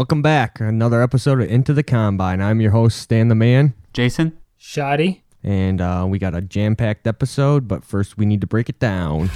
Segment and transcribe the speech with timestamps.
[0.00, 0.58] welcome back.
[0.60, 2.40] Another episode of Into the Combine.
[2.40, 4.38] I'm your host, Stan the Man, Jason?
[4.56, 5.24] Shoddy.
[5.42, 8.78] and uh, we got a jam packed episode, but first we need to break it
[8.78, 9.28] down.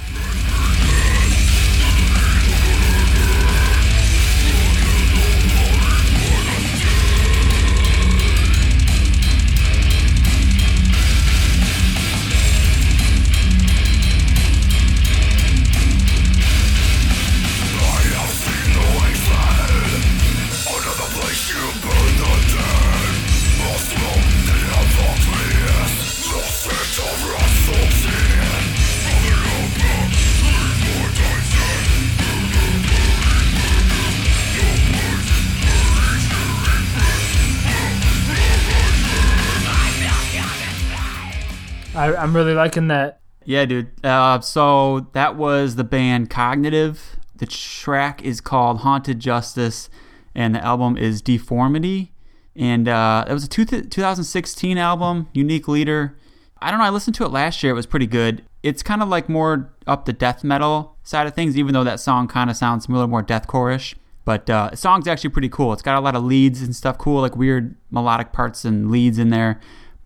[42.05, 43.19] I, I'm really liking that.
[43.45, 44.05] Yeah, dude.
[44.05, 47.17] Uh, so that was the band Cognitive.
[47.35, 49.89] The track is called Haunted Justice,
[50.33, 52.13] and the album is Deformity.
[52.55, 56.17] And uh, it was a two 2016 album, Unique Leader.
[56.61, 56.85] I don't know.
[56.85, 57.73] I listened to it last year.
[57.73, 58.45] It was pretty good.
[58.63, 61.99] It's kind of like more up the death metal side of things, even though that
[61.99, 63.95] song kind of sounds a little more deathcore-ish.
[64.23, 65.73] But uh, the song's actually pretty cool.
[65.73, 69.19] It's got a lot of leads and stuff, cool, like weird melodic parts and leads
[69.19, 69.59] in there.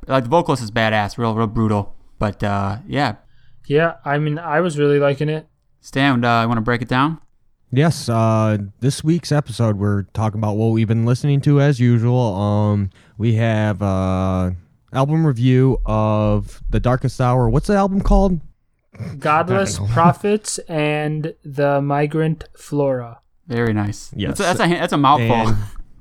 [0.08, 1.96] Like the vocalist is badass, real, real brutal.
[2.18, 3.16] But uh, yeah,
[3.68, 5.48] Yeah, I mean, I was really liking it.
[5.82, 7.20] Stan, uh, you want to break it down?
[7.72, 12.34] Yes, uh, this week's episode we're talking about what we've been listening to as usual.
[12.36, 14.52] Um, we have uh,
[14.92, 17.48] album review of The Darkest Hour.
[17.50, 18.42] What's the album called?
[19.20, 19.94] Godless I don't know.
[19.94, 23.20] Prophets and the Migrant Flora.
[23.48, 24.12] Very nice.
[24.16, 24.38] Yes.
[24.40, 25.50] That's a, that's a, that's a mouthful.
[25.50, 25.58] And-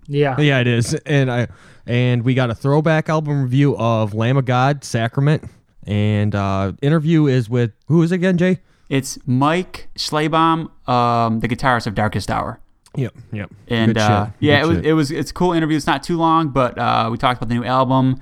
[0.06, 0.36] Yeah.
[0.40, 0.94] yeah, it is.
[1.06, 1.48] And I
[1.88, 5.42] and we got a throwback album review of Lamb of God, Sacrament.
[5.86, 8.60] And uh, interview is with who is it again, Jay?
[8.90, 12.60] It's Mike Schleibaum, um, the guitarist of Darkest Hour.
[12.94, 13.50] Yep, yep.
[13.68, 14.34] And Good uh, shit.
[14.40, 14.86] yeah, Good it was shit.
[14.86, 15.76] it was it's a cool interview.
[15.76, 18.20] It's not too long, but uh, we talked about the new album.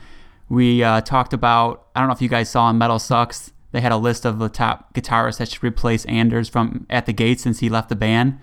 [0.48, 3.52] We uh, talked about I don't know if you guys saw in Metal Sucks.
[3.72, 7.12] They had a list of the top guitarists that should replace Anders from At the
[7.12, 8.38] Gates since he left the band.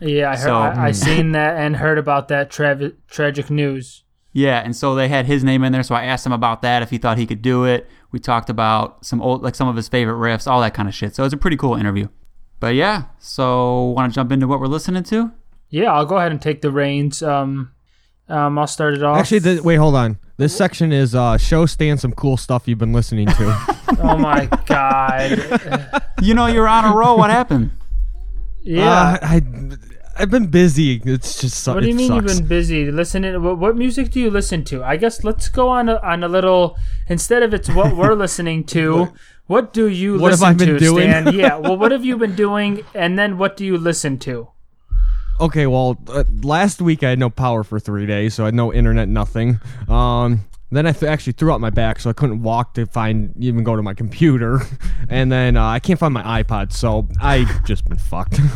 [0.00, 0.44] Yeah, I heard.
[0.44, 4.02] So- I, I seen that and heard about that trav- tragic news.
[4.36, 6.82] Yeah, and so they had his name in there, so I asked him about that
[6.82, 7.88] if he thought he could do it.
[8.12, 10.94] We talked about some old, like some of his favorite riffs, all that kind of
[10.94, 11.14] shit.
[11.14, 12.08] So it was a pretty cool interview.
[12.60, 15.32] But yeah, so want to jump into what we're listening to?
[15.70, 17.22] Yeah, I'll go ahead and take the reins.
[17.22, 17.72] Um,
[18.28, 19.16] um, I'll start it off.
[19.16, 20.18] Actually, the, wait, hold on.
[20.36, 23.78] This section is uh, show Stan some cool stuff you've been listening to.
[24.02, 26.02] oh my god.
[26.20, 27.16] You know, you're on a roll.
[27.16, 27.70] What happened?
[28.62, 28.90] Yeah.
[28.90, 29.40] Uh, I
[30.18, 31.00] I've been busy.
[31.04, 32.32] It's just what do you mean sucks.
[32.32, 33.42] you've been busy listening?
[33.42, 34.82] What, what music do you listen to?
[34.82, 36.76] I guess let's go on a, on a little.
[37.08, 39.12] Instead of it's what we're listening to,
[39.46, 41.10] what do you What have listen I been to, doing?
[41.10, 41.34] Stan?
[41.34, 41.56] yeah.
[41.56, 42.84] Well, what have you been doing?
[42.94, 44.48] And then what do you listen to?
[45.38, 48.54] Okay, well, uh, last week I had no power for three days, so I had
[48.54, 49.60] no internet, nothing.
[49.86, 53.32] Um, then I th- actually threw out my back, so I couldn't walk to find
[53.38, 54.60] even go to my computer,
[55.08, 58.40] and then uh, I can't find my iPod, so I just been fucked.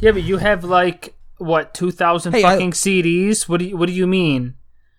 [0.00, 3.48] Yeah, but you have like what two thousand Hey, I- fucking CDs?
[3.48, 4.54] What do you What do you mean?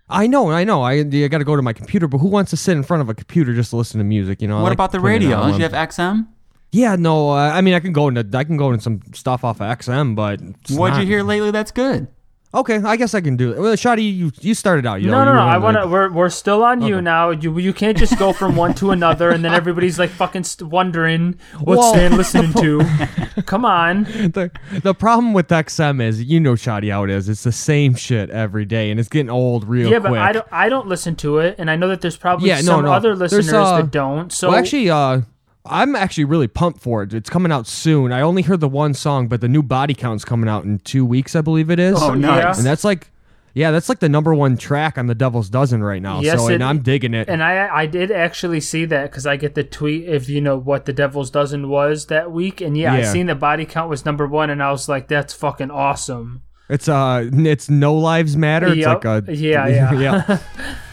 [0.10, 0.82] I know, I know.
[0.84, 3.02] I, I got to go to my computer, but who wants to sit in front
[3.02, 4.42] of a computer just to listen to music?
[4.42, 4.58] You know.
[4.58, 5.32] What like about the radio?
[5.42, 6.28] Don't you have XM?
[6.72, 7.32] Yeah, no.
[7.32, 9.78] Uh, I mean, I can go into I can go into some stuff off of
[9.80, 11.52] XM, but What'd you hear lately?
[11.52, 12.08] That's good.
[12.56, 13.60] Okay, I guess I can do it.
[13.60, 15.02] Well, Shotty, you you started out.
[15.02, 15.44] You know, No, no, you no.
[15.44, 15.88] I want to.
[15.88, 17.32] We're we're still on you now.
[17.32, 20.70] You you can't just go from one to another, and then everybody's like fucking st-
[20.70, 22.82] wondering what's Well- Stan listening to.
[23.46, 24.04] Come on.
[24.06, 24.50] the
[24.82, 27.28] the problem with XM is you know Shoddy how it is.
[27.28, 30.12] It's the same shit every day, and it's getting old real Yeah, quick.
[30.14, 30.48] but I don't.
[30.52, 32.94] I don't listen to it, and I know that there's probably Yeah, no, some no.
[32.94, 34.32] other listeners uh, that don't.
[34.32, 35.22] So well, actually, uh,
[35.66, 37.14] I'm actually really pumped for it.
[37.14, 38.12] It's coming out soon.
[38.12, 41.06] I only heard the one song, but the new Body Count's coming out in two
[41.06, 42.02] weeks, I believe it is.
[42.02, 42.58] Oh, nice.
[42.58, 43.12] And that's like,
[43.54, 46.20] yeah, that's like the number one track on the Devil's Dozen right now.
[46.20, 47.30] Yes, so, it- and I'm digging it.
[47.30, 50.58] And I I did actually see that because I get the tweet if you know
[50.58, 54.04] what the Devil's Dozen was that week, and yeah, I seen the body count was
[54.06, 56.42] number one, and I was like, that's fucking awesome.
[56.68, 58.68] It's uh, it's No Lives Matter.
[58.74, 59.94] It's like a Yeah, yeah.
[60.00, 60.40] yeah.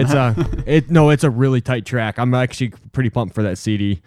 [0.00, 0.34] It's a
[0.66, 2.18] it no, it's a really tight track.
[2.18, 4.00] I'm actually pretty pumped for that CD.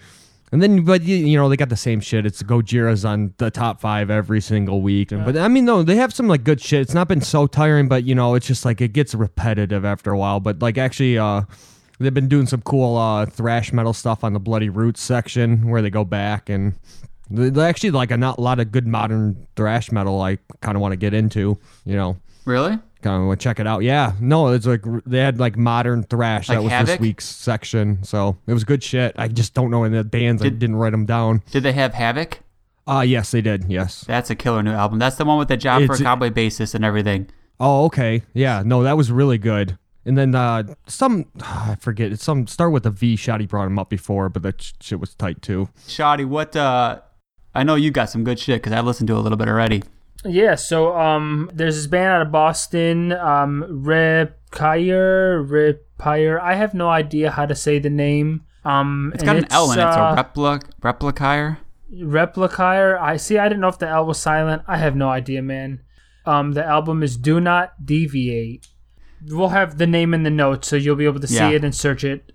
[0.52, 2.28] And then, but you, you know, they got the same shit.
[2.28, 5.12] It's Gojira's on the top five every single week.
[5.12, 6.82] And, But I mean, no, they have some like good shit.
[6.82, 10.12] It's not been so tiring, but you know, it's just like it gets repetitive after
[10.12, 10.40] a while.
[10.40, 11.42] But like actually, uh,
[12.00, 15.82] they've been doing some cool uh thrash metal stuff on the Bloody Roots section where
[15.82, 16.76] they go back and
[17.32, 20.22] they actually like a not lot of good modern thrash metal.
[20.22, 21.58] I kind of want to get into.
[21.84, 22.78] You know, really?
[23.04, 23.84] Kind of want to check it out.
[23.84, 26.48] Yeah, no, it's like they had like modern thrash.
[26.48, 29.14] Like that was this week's section, so it was good shit.
[29.18, 30.42] I just don't know any of the bands.
[30.42, 31.44] I Did- didn't write them down.
[31.52, 32.36] Did they have Havok?
[32.88, 33.66] Uh yes, they did.
[33.70, 34.06] Yes.
[34.08, 35.00] That's a killer new album.
[35.00, 37.28] That's the one with the job for a cowboy bassist and everything.
[37.60, 38.24] Oh, okay.
[38.34, 39.78] Yeah, no, that was really good.
[40.06, 42.12] And then uh some I forget.
[42.12, 43.16] It's some start with a V.
[43.16, 45.70] Shotty brought him up before, but that sh- shit was tight too.
[45.88, 46.56] Shoddy, what?
[46.56, 47.00] uh
[47.56, 49.84] I know you got some good shit because I listened to a little bit already.
[50.26, 56.40] Yeah, so um, there's this band out of Boston, um, Repire, Repire.
[56.40, 58.44] I have no idea how to say the name.
[58.64, 59.84] Um, It's got an L in it.
[59.88, 61.58] It's uh, a replic replicire.
[61.94, 63.00] Replicire.
[63.00, 63.38] I see.
[63.38, 64.64] I didn't know if the L was silent.
[64.68, 65.82] I have no idea, man.
[66.26, 68.68] Um, the album is "Do Not Deviate."
[69.28, 71.50] We'll have the name in the notes, so you'll be able to see Yeah.
[71.52, 72.32] it and search it.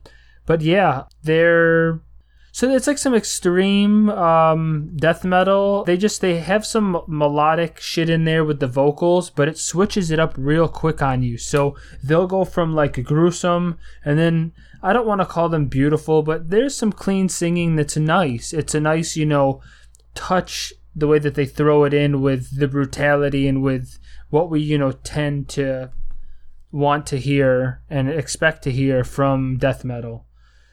[0.47, 2.01] But yeah, they're
[2.59, 5.85] so it's like some extreme um, death metal.
[5.85, 10.11] They just they have some melodic shit in there with the vocals, but it switches
[10.11, 11.39] it up real quick on you.
[11.39, 16.25] So they'll go from like gruesome, and then I don't want to call them beautiful,
[16.25, 18.53] but there's some clean singing that's nice.
[18.53, 19.63] It's a nice, you know,
[20.17, 24.01] touch the way that they throw it in with the brutality and with
[24.31, 25.93] what we you know tend to
[26.73, 30.27] want to hear and expect to hear from death metal.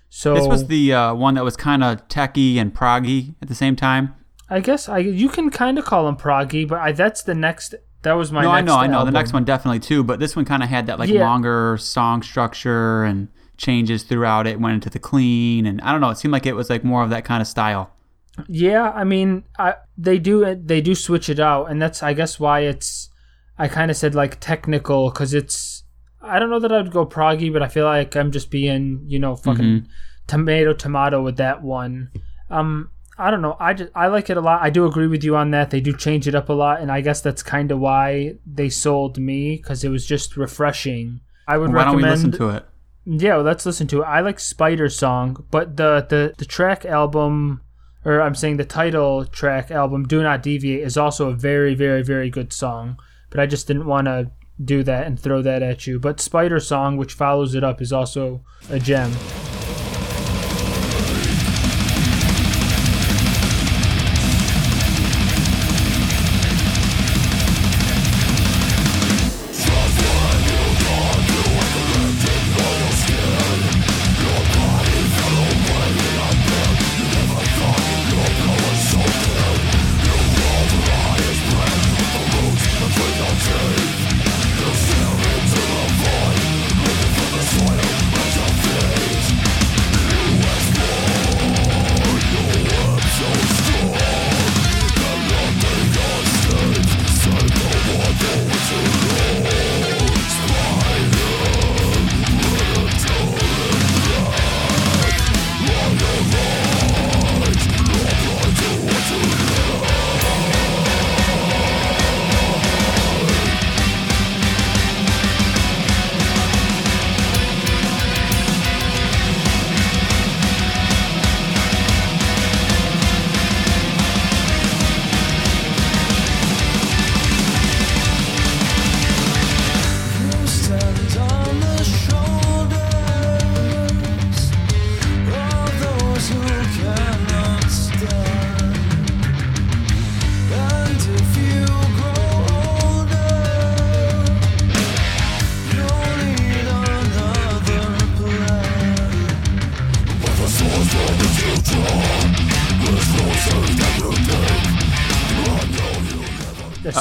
[0.10, 3.56] So This was the uh, one that was kind of techy and proggy at the
[3.56, 4.16] same time.
[4.50, 7.74] I guess I you can kind of call them proggy, but I, that's the next.
[8.04, 9.00] That was my no, I know, I know.
[9.00, 9.14] album.
[9.14, 11.22] The next one definitely too, but this one kind of had that like Yeah.
[11.22, 14.60] longer song structure and changes throughout it.
[14.60, 16.12] Went into the clean, and I don't know.
[16.12, 17.92] It seemed like it was like more of that kind of style.
[18.48, 22.40] Yeah, I mean, I they do they do switch it out, and that's I guess
[22.40, 23.10] why it's.
[23.58, 25.75] I kind of said like technical because it's.
[26.26, 29.20] I don't know that I'd go proggy, but I feel like I'm just being you
[29.20, 29.88] know fucking
[30.28, 32.10] tomato tomato with that one.
[32.50, 33.56] Um, I don't know.
[33.60, 34.62] I just I like it a lot.
[34.62, 35.70] I do agree with you on that.
[35.70, 38.70] They do change it up a lot, and I guess that's kind of why they
[38.70, 41.22] sold me because it was just refreshing.
[41.48, 42.04] I would Why don't recommend.
[42.04, 42.66] we listen to it?
[43.06, 44.06] Yeah, well, let's listen to it.
[44.06, 47.62] I like Spider Song, but the, the, the track album,
[48.04, 52.02] or I'm saying the title track album, Do Not Deviate, is also a very, very,
[52.02, 52.98] very good song.
[53.30, 54.32] But I just didn't want to
[54.64, 56.00] do that and throw that at you.
[56.00, 59.12] But Spider Song, which follows it up, is also a gem.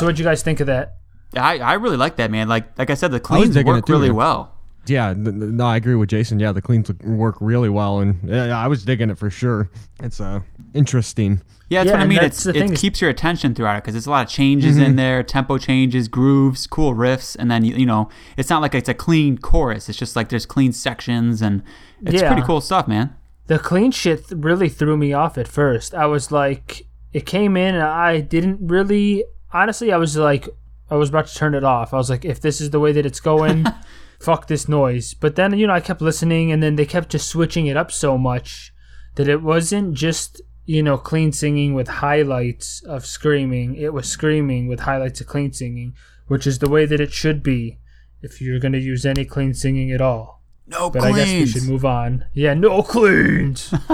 [0.05, 0.97] So, what'd you guys think of that?
[1.37, 2.49] I, I really like that man.
[2.49, 4.13] Like like I said, the was cleans work it really yeah.
[4.13, 4.51] well.
[4.87, 6.39] Yeah, n- n- no, I agree with Jason.
[6.39, 9.71] Yeah, the cleans work really well, and yeah, I was digging it for sure.
[10.03, 10.41] It's uh
[10.75, 11.41] interesting.
[11.71, 12.19] Yeah, that's Yeah, what I and mean.
[12.21, 14.31] that's It's, the it is- keeps your attention throughout it because there's a lot of
[14.31, 14.85] changes Mm-hmm.
[14.85, 18.75] in there, tempo changes, grooves, cool riffs, and then you, you know it's not like
[18.75, 19.89] it's a clean chorus.
[19.89, 21.63] It's just like there's clean sections, and
[22.03, 22.31] it's Yeah.
[22.31, 23.15] pretty cool stuff, man.
[23.47, 25.95] The clean shit really threw me off at first.
[25.95, 30.49] I was like, it came in and I didn't really, honestly, I was like,
[30.91, 31.95] I was about to turn it off.
[31.95, 33.65] I was like, if this is the way that it's going,
[34.21, 35.15] fuck this noise.
[35.15, 37.91] But then, you know, I kept listening and then they kept just switching it up
[37.91, 38.73] so much
[39.15, 43.77] that it wasn't just, you know, clean singing with highlights of screaming.
[43.77, 45.95] It was screaming with highlights of clean singing,
[46.27, 47.79] which is the way that it should be
[48.21, 50.43] if you're going to use any clean singing at all.
[50.67, 52.25] No But I guess we should move on.
[52.33, 53.73] Yeah, no cleans.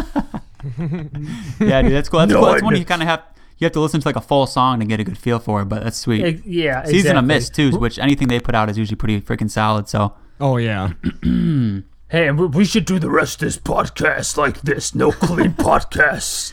[1.60, 2.20] Yeah, dude, that's cool.
[2.20, 2.44] That's cool.
[2.44, 3.22] That's one you kind of have.
[3.60, 5.60] You have to listen to like a full song to get a good feel for
[5.62, 6.24] it, but that's sweet.
[6.24, 7.24] Ex- yeah, Season of.
[7.26, 9.88] Mist too, which anything they put out is usually pretty freaking solid.
[9.88, 10.92] So Oh yeah.
[12.10, 14.96] Hey, and we- we should do the rest of this podcast like this.
[14.96, 16.52] No clean podcast.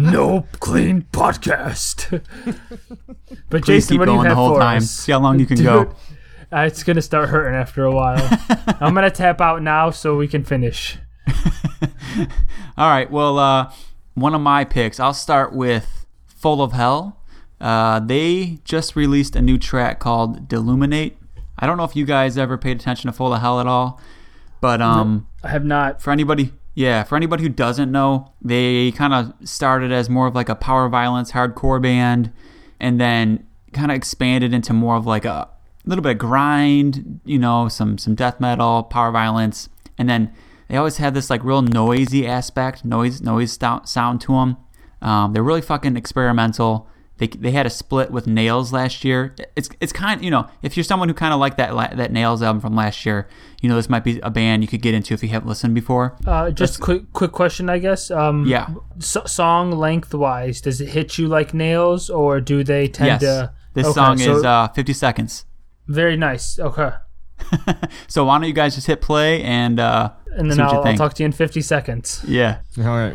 [0.00, 2.10] no clean podcast.
[3.50, 4.78] but please Jason, keep what do you going have the whole for time.
[4.78, 4.90] us?
[4.90, 5.94] See how long you can Dude, go.
[6.52, 8.18] uh, it's gonna start hurting after a while.
[8.80, 10.98] I'm gonna tap out now so we can finish.
[12.76, 13.08] All right.
[13.10, 13.72] Well, uh,
[14.16, 14.98] one of my picks.
[14.98, 17.22] I'll start with "Full of Hell."
[17.60, 21.16] Uh, they just released a new track called "Deluminate."
[21.58, 24.00] I don't know if you guys ever paid attention to "Full of Hell" at all,
[24.60, 26.02] but um, I have not.
[26.02, 30.34] for anybody yeah for anybody who doesn't know they kind of started as more of
[30.34, 32.30] like a power violence hardcore band
[32.78, 35.48] and then kind of expanded into more of like a
[35.86, 40.30] little bit of grind you know some some death metal power violence and then
[40.68, 44.56] they always had this like real noisy aspect noise noise sound, to them
[45.02, 49.34] um, they're really fucking experimental they, they had a split with Nails last year.
[49.56, 52.42] It's it's kind you know if you're someone who kind of liked that that Nails
[52.42, 53.26] album from last year,
[53.62, 55.74] you know this might be a band you could get into if you haven't listened
[55.74, 56.14] before.
[56.26, 58.10] Uh, just quick, quick question, I guess.
[58.10, 58.68] Um, Yeah.
[58.98, 63.52] s- song lengthwise, does it hit you like nails, or do they tend yes, to?
[63.72, 65.46] this Okay, song so- is uh, 50 seconds.
[65.88, 66.58] very nice.
[66.58, 66.90] Okay,
[68.08, 70.84] So why don't you guys just hit play and uh, and then see what I'll,
[70.86, 72.22] I'll talk to you in 50 seconds.
[72.26, 72.58] yeah.
[72.78, 73.14] All right.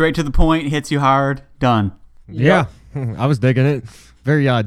[0.00, 1.92] Straight to the point, hits you hard, done.
[2.26, 2.68] Yeah.
[3.18, 3.84] I was digging it.
[4.24, 4.62] Very uh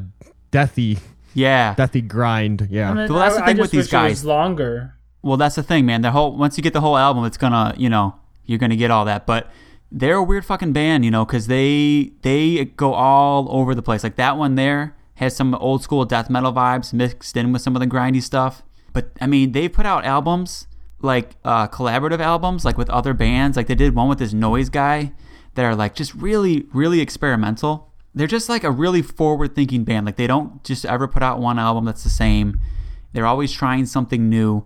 [0.52, 1.00] deathy,
[1.34, 1.74] Yeah.
[1.74, 2.68] deathy grind.
[2.70, 2.92] Yeah.
[2.92, 4.26] I mean, Well, that's the I- I thing just with these wish it was guys.
[4.26, 4.94] longer.
[5.24, 6.04] Well, that's the thing, man.
[6.04, 8.14] The whole once you get the whole album, it's gonna, you know,
[8.46, 9.26] you're gonna get all that.
[9.26, 9.50] But
[9.92, 14.04] they're a weird fucking band, you know, because they they go all over the place.
[14.04, 17.76] Like that one there has some old school death metal vibes mixed in with some
[17.76, 18.62] of the grindy stuff.
[18.94, 20.68] But I mean, they put out albums
[21.04, 23.58] like uh, collaborative albums, like with other bands.
[23.58, 25.12] Like they did one with this noise guy
[25.56, 27.92] that are like just really, really experimental.
[28.16, 30.06] They're just like a really forward thinking band.
[30.06, 32.60] Like they don't just ever put out one album that's the same.
[33.12, 34.66] They're always trying something new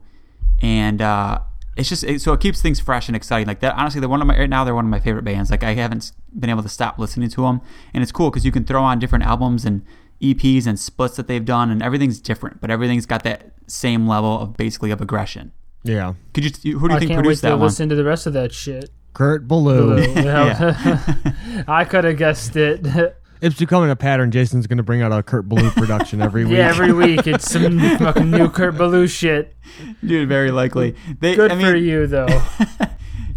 [0.60, 1.40] and uh,
[1.76, 3.48] it's just it, so it keeps things fresh and exciting.
[3.48, 4.64] Like that, honestly, they're one of my right now.
[4.64, 5.52] They're one of my favorite bands.
[5.52, 7.62] Like I haven't been able to stop listening to them,
[7.94, 9.84] and it's cool because you can throw on different albums and
[10.22, 14.40] EPs and splits that they've done, and everything's different, but everything's got that same level
[14.40, 15.52] of basically of aggression.
[15.88, 16.14] Yeah.
[16.34, 16.52] Could you?
[16.64, 17.62] you- Who do you I think can't wait produced to that one?
[17.68, 18.90] listen to the rest of that shit.
[19.14, 20.00] Kurt Ballou.
[20.00, 21.02] Yeah.
[21.68, 22.86] I could have guessed it.
[23.40, 24.32] It's becoming a pattern.
[24.32, 26.58] Jason's going to bring out a Kurt Ballou production every week.
[26.58, 29.56] yeah, every week it's some fucking new Kurt Ballou shit.
[30.04, 30.96] Dude, very likely.
[31.20, 32.26] They, Good I mean, for you though.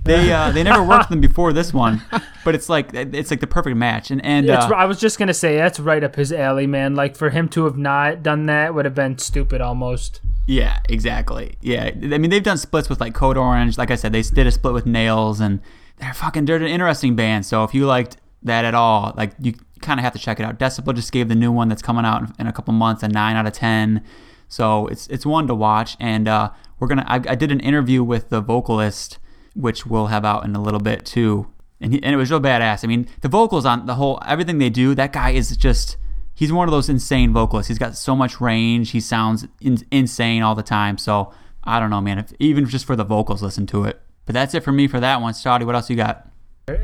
[0.05, 2.03] They uh, they never worked with them before this one,
[2.47, 4.11] but it's like it's like the perfect match.
[4.11, 6.95] And and It's, uh, I was just gonna say that's right up his alley, man.
[6.95, 10.21] Like for him to have not done that would have been stupid almost.
[10.51, 11.55] Yeah, exactly.
[11.61, 13.79] Yeah, I mean they've done splits with like Code Orange.
[13.79, 15.61] Like I said, they did a split with Nails, and
[15.99, 17.47] they're fucking they're an interesting band.
[17.47, 20.43] So if you liked that at all, like you kind of have to check it
[20.43, 20.59] out.
[20.59, 23.37] Decibel just gave the new one that's coming out in, a couple months a nine
[23.37, 24.03] out of ten.
[24.49, 27.05] So it's it's one to watch, and uh, we're gonna.
[27.07, 29.21] I, I did an interview with the vocalist,
[29.55, 31.47] which we'll have out in a little bit too,
[31.81, 32.83] and he, and it was real badass.
[32.83, 35.97] I mean, the vocals on the whole everything they do, that guy is just
[36.41, 37.69] he's one of those insane vocalists.
[37.69, 38.93] He's got so much range.
[38.93, 40.97] He sounds in, insane all the time.
[40.97, 41.33] So
[41.63, 42.19] I don't know, man.
[42.19, 44.01] If, even just for the vocals, listen to it.
[44.25, 45.35] But that's it for me for that one.
[45.35, 46.27] Stoddy, what else you got?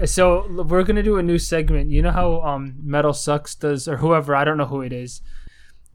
[0.04, 1.90] So we're gonna do a new segment.
[1.90, 5.22] You know how um Metal Sucks does, or whoever I don't know who it is.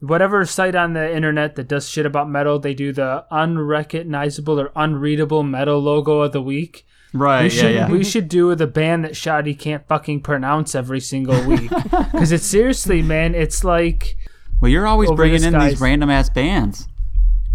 [0.00, 4.72] whatever site on the internet that does shit about metal, they do the unrecognizable or
[4.74, 6.84] unreadable metal logo of the week.
[7.12, 7.42] Right.
[7.42, 7.60] We yeah.
[7.62, 7.90] should Yeah.
[7.90, 11.70] we should do with the band that Shoddy can't fucking pronounce every single week
[12.12, 13.34] because it's seriously, man.
[13.34, 14.16] It's like,
[14.60, 16.88] well, you're always bringing in these random ass bands.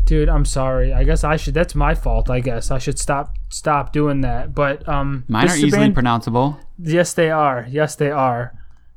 [0.06, 0.94] dude, I'm sorry.
[0.94, 1.54] I guess I should.
[1.54, 2.30] That's my fault.
[2.30, 4.54] I guess I should stop stop doing that.
[4.54, 6.60] But um, Mine are easily band- pronounceable.
[6.78, 7.66] Yes, they are.
[7.70, 8.54] Yes, they are.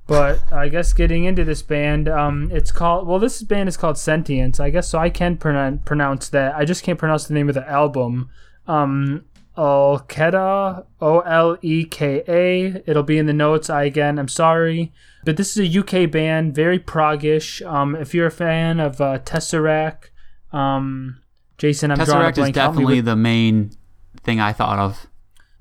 [0.07, 3.07] But I guess getting into this band, um, it's called.
[3.07, 4.59] Well, this band is called Sentience.
[4.61, 4.99] I guess so.
[4.99, 6.55] I can pronoun- pronounce that.
[6.57, 8.29] I just can't pronounce the name of the album.
[8.67, 9.25] Um,
[9.61, 12.83] Olkeda, O L E K A.
[12.89, 13.69] It'll be in the notes.
[13.71, 14.93] I again, I'm sorry,
[15.25, 17.65] but this is a UK band, very proggish.
[17.67, 20.11] Um, if you're a fan of uh, Tesseract,
[20.53, 21.21] um,
[21.59, 22.57] Jason, I'm drawing a Tesseract is blank.
[22.57, 23.71] Help me definitely with- the main
[24.23, 25.07] thing I thought of.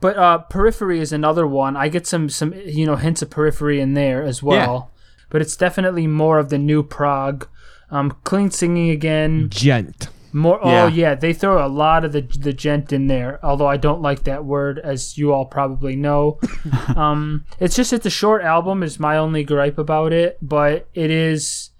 [0.01, 1.75] but uh, Periphery is another one.
[1.75, 4.89] I get some some you know hints of Periphery in there as well.
[4.91, 5.01] Yeah.
[5.29, 7.47] But it's definitely more of the new prog.
[7.91, 9.49] Um, clean singing again.
[9.49, 10.07] Djent.
[10.31, 10.59] More.
[10.63, 10.83] Yeah.
[10.83, 13.43] Oh yeah, they throw a lot of the the djent in there.
[13.43, 16.39] Although I don't like that word, as you all probably know.
[16.95, 18.83] um, it's just it's a short album.
[18.83, 20.37] Is my only gripe about it.
[20.41, 21.71] But it is,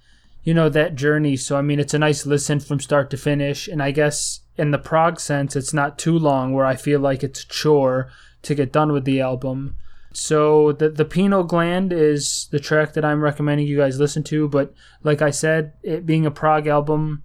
[0.43, 1.35] you know, that journey.
[1.35, 3.67] So I mean, it's a nice listen from start to finish.
[3.67, 7.23] And I guess in the prog sense, it's not too long where I feel like
[7.23, 9.75] it's a chore to get done with the album.
[10.11, 14.47] So the the Pineal Gland is the track that I'm recommending you guys listen to.
[14.47, 17.23] But like I said, it being a prog album,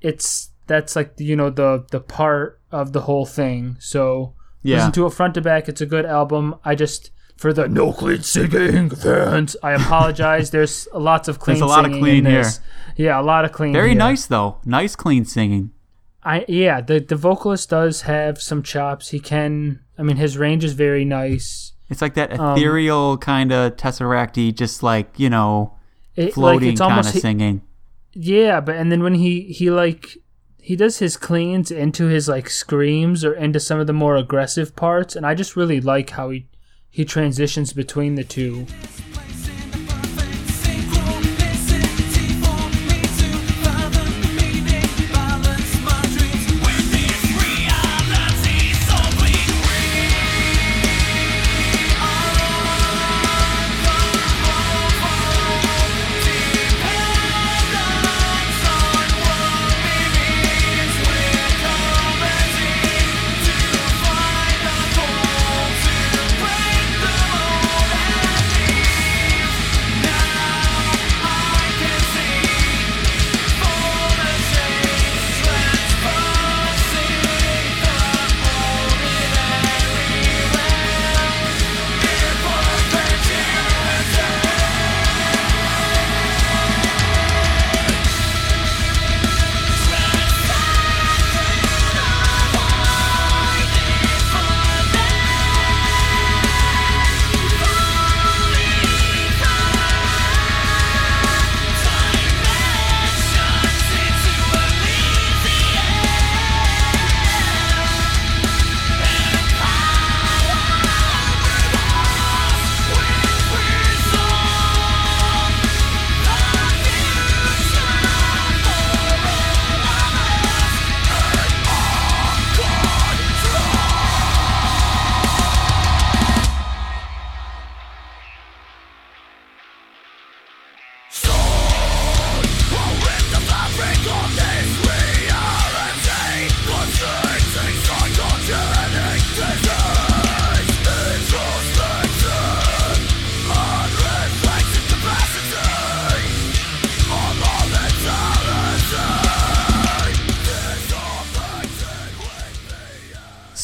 [0.00, 3.76] it's that's like you know the the part of the whole thing.
[3.80, 4.76] So Yeah.
[4.76, 5.68] listen to it front to back.
[5.68, 6.54] It's a good album.
[6.64, 10.50] I just for the no clean singing fans, I apologize.
[10.54, 11.54] There's lots of clean.
[11.58, 12.50] There's a lot of clean here.
[12.96, 13.72] Yeah, a lot of clean.
[13.72, 13.98] Very here.
[14.08, 14.58] nice though.
[14.64, 15.72] Nice clean singing.
[16.22, 19.08] I yeah, the the vocalist does have some chops.
[19.10, 19.80] He can.
[19.98, 21.72] I mean, his range is very nice.
[21.90, 25.74] It's like that Um, ethereal kind of tesseracty, just like you know,
[26.14, 27.62] It, like floating it's kind of singing.
[28.12, 30.04] Yeah, but and then when he he like
[30.70, 34.76] he does his cleans into his like screams or into some of the more aggressive
[34.76, 36.46] parts, and I just really like how he
[36.88, 38.68] he transitions between the two.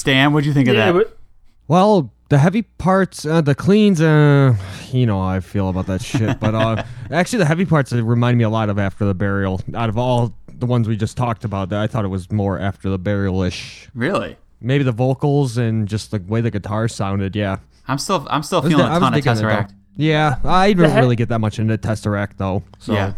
[0.06, 0.98] Stan, what'd you think of Yeah, that?
[0.98, 1.18] but
[1.66, 4.54] Well, the heavy parts, uh, the cleans, uh,
[4.92, 6.38] you know how I feel about that shit.
[6.38, 9.60] But uh, actually, the heavy parts remind me a lot of After the Burial.
[9.74, 12.56] Out of all the ones we just talked about, that I thought it was more
[12.56, 13.88] After the Burial ish.
[13.96, 14.36] really?
[14.60, 17.34] Maybe the vocals and just the way the guitar sounded.
[17.34, 17.56] Yeah,
[17.88, 19.42] I'm still I'm still feeling di- I a was ton of digging it.
[19.42, 19.74] Tesseract.
[19.96, 22.62] Yeah, I didn't he- really get that much into Tesseract though.
[22.78, 23.12] So Yeah.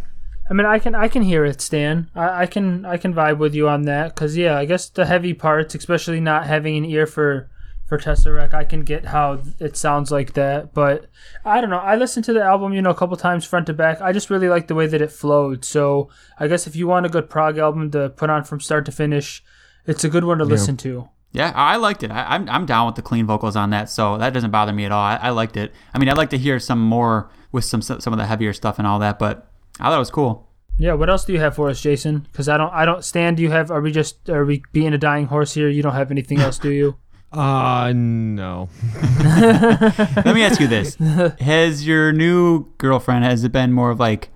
[0.50, 2.10] I mean, I can I can hear it, Stan.
[2.14, 5.06] I, I can I can vibe with you on that because yeah, I guess the
[5.06, 7.50] heavy parts, especially not having an ear for
[7.86, 10.74] for Tesseract, I can get how it sounds like that.
[10.74, 11.06] But
[11.44, 11.78] I don't know.
[11.78, 14.02] I listened to the album, you know, a couple times front to back.
[14.02, 15.64] I just really like the way that it flowed.
[15.64, 18.84] So I guess if you want a good prog album to put on from start
[18.86, 19.42] to finish,
[19.86, 21.08] it's a good one to listen to.
[21.32, 22.10] Yeah, I liked it.
[22.10, 24.84] I, I'm I'm down with the clean vocals on that, so that doesn't bother me
[24.84, 25.02] at all.
[25.02, 25.72] I, I liked it.
[25.92, 28.78] I mean, I'd like to hear some more with some some of the heavier stuff
[28.78, 30.48] and all that, but I thought it was cool.
[30.78, 30.94] Yeah.
[30.94, 32.26] What else do you have for us, Jason?
[32.30, 32.72] Because I don't.
[32.72, 33.04] I don't.
[33.04, 33.70] Stan, do you have?
[33.70, 34.28] Are we just?
[34.28, 35.68] Are we being a dying horse here?
[35.68, 36.96] You don't have anything else, do you?
[37.30, 38.70] Uh, no.
[39.22, 40.94] Let me ask you this:
[41.40, 44.30] Has your new girlfriend has it been more of like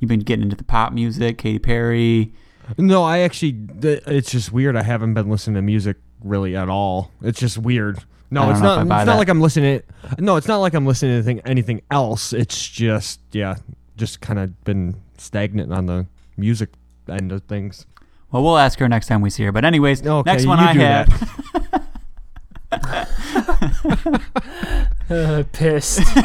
[0.00, 2.32] you've been getting into the pop music, Katy Perry?
[2.76, 4.74] No, I actually, it's just weird.
[4.74, 7.12] I haven't been listening to music really at all.
[7.22, 8.00] It's just weird.
[8.32, 8.80] No, it's not.
[8.80, 9.82] It's buy not like I'm listening.
[10.18, 12.32] No, it's not like I'm listening to anything, anything else.
[12.32, 13.56] It's just, yeah,
[13.96, 16.70] just kind of been stagnant on the music
[17.08, 17.86] end of things.
[18.30, 19.52] Well, we'll ask her next time we see her.
[19.52, 21.90] But anyways, Okay, next one you I do have.
[25.10, 26.00] Uh, pissed.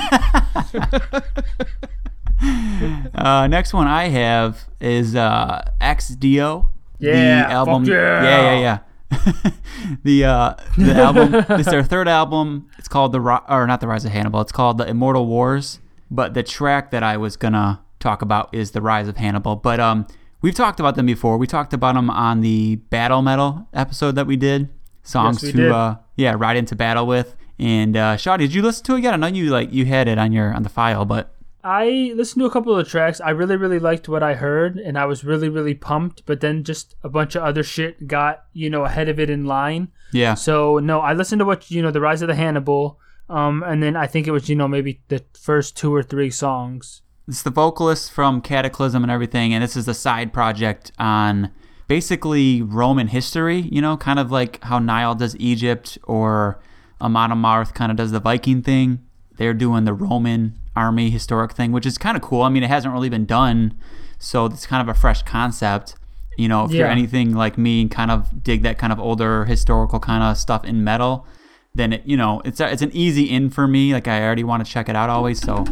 [3.13, 6.69] Uh, next one I have is uh, Ex Deo.
[6.97, 7.83] Yeah, the album.
[7.83, 8.23] fuck yeah.
[8.23, 8.79] yeah, yeah,
[9.11, 9.51] yeah.
[10.05, 11.35] the uh, the album.
[11.59, 12.69] It's their third album.
[12.77, 14.39] It's called the Ri- or not the Rise of Hannibal.
[14.39, 15.79] It's called the Immortal Wars.
[16.11, 19.55] But the track that I was gonna talk about is the Rise of Hannibal.
[19.55, 20.07] But um,
[20.41, 21.37] we've talked about them before.
[21.37, 24.69] We talked about them on the Battle Metal episode that we did.
[25.03, 25.71] Songs we to did.
[25.71, 27.35] uh, yeah, ride into battle with.
[27.57, 29.13] And uh, Shaw, did you listen to it yet?
[29.13, 32.41] I know you like you had it on your on the file, but I listened
[32.41, 33.19] to a couple of tracks.
[33.19, 36.25] I really, really liked what I heard, and I was really, really pumped.
[36.25, 39.45] But then just a bunch of other shit got you know ahead of it in
[39.45, 39.89] line.
[40.13, 42.97] yeah, So no, I listened to what you know, the Rise of the Hannibal,
[43.29, 46.29] um, and then I think it was you know maybe the first two or three
[46.31, 47.01] songs.
[47.27, 51.51] it's the vocalist from Kataklysm and everything, and this is a side project on
[51.87, 53.59] basically Roman history.
[53.71, 56.59] You know, kind of like how Nile does Egypt or
[57.01, 58.99] Amon Amarth kind of does the Viking thing.
[59.37, 62.41] They're doing the Roman army historic thing, which is kind of cool.
[62.41, 63.77] I mean, it hasn't really been done,
[64.17, 65.95] so it's kind of a fresh concept.
[66.37, 69.45] You know, if you're anything like me and kind of dig that kind of older
[69.45, 71.27] historical kind of stuff in metal,
[71.73, 73.93] then it, you know, it's a, it's an easy in for me.
[73.93, 75.65] Like I already want to check it out always, so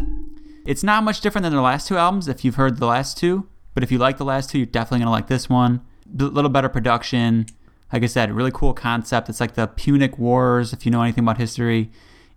[0.66, 3.48] it's not much different than the last two albums if you've heard the last two.
[3.74, 5.82] But if you like the last two, you're definitely gonna like this one.
[6.20, 7.46] A little better production.
[7.94, 9.30] Like I said, really cool concept.
[9.30, 11.90] It's like the Punic Wars, if you know anything about history,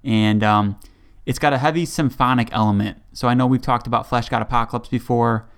[0.05, 0.79] and um,
[1.27, 2.99] it's got a heavy symphonic element.
[3.13, 5.49] So I know we've talked about Fleshgod Apocalypse before.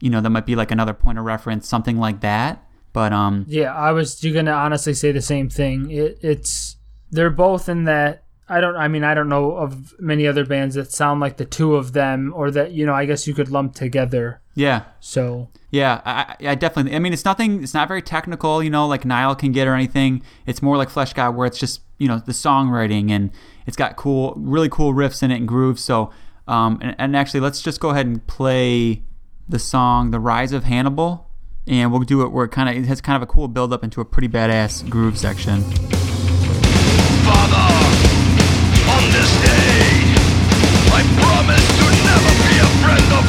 [0.00, 2.64] You know, that might be like another point of reference, something like that.
[2.92, 5.90] But um, Yeah, I was gonna honestly say the same thing.
[5.90, 6.67] It, it's
[7.10, 8.24] they're both in that.
[8.48, 8.76] I don't.
[8.76, 11.92] I mean, I don't know of many other bands that sound like the two of
[11.92, 12.94] them, or that you know.
[12.94, 14.40] I guess you could lump together.
[14.54, 16.96] yeah, So Yeah, I, I definitely.
[16.96, 17.62] I mean, it's nothing.
[17.62, 20.22] It's not very technical, you know, like Nile can get or anything.
[20.46, 23.30] It's more like Fleshgod, where it's just you know the songwriting and
[23.66, 25.84] it's got cool, really cool riffs in it and grooves.
[25.84, 26.10] So,
[26.46, 29.02] um, and, and actually, let's just go ahead and play
[29.46, 31.28] the song "The Rise of Hannibal,"
[31.66, 33.74] and we'll do it where it kind of it has kind of a cool build
[33.74, 35.62] up into a pretty badass groove section.
[37.28, 40.16] On this day,
[40.96, 43.27] I promise to never be a friend of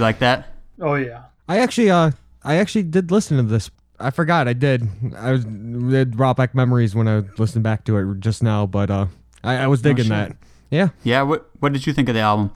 [0.00, 0.54] You, you like that?
[0.80, 2.10] oh yeah, I actually, uh,
[2.42, 3.70] I actually did listen to this.
[3.98, 4.88] I forgot I did.
[5.16, 8.90] I was it brought back memories when I listened back to it just now, but
[8.90, 9.06] uh,
[9.44, 10.10] I, I was digging shit.
[10.10, 10.36] that.
[10.70, 10.88] Yeah.
[11.02, 11.22] Yeah.
[11.22, 12.52] What What did you think of the album?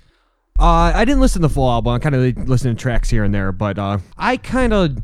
[0.59, 1.93] Uh, I didn't listen to the full album.
[1.93, 4.99] I kind of listened to tracks here and there, but uh, I kind of,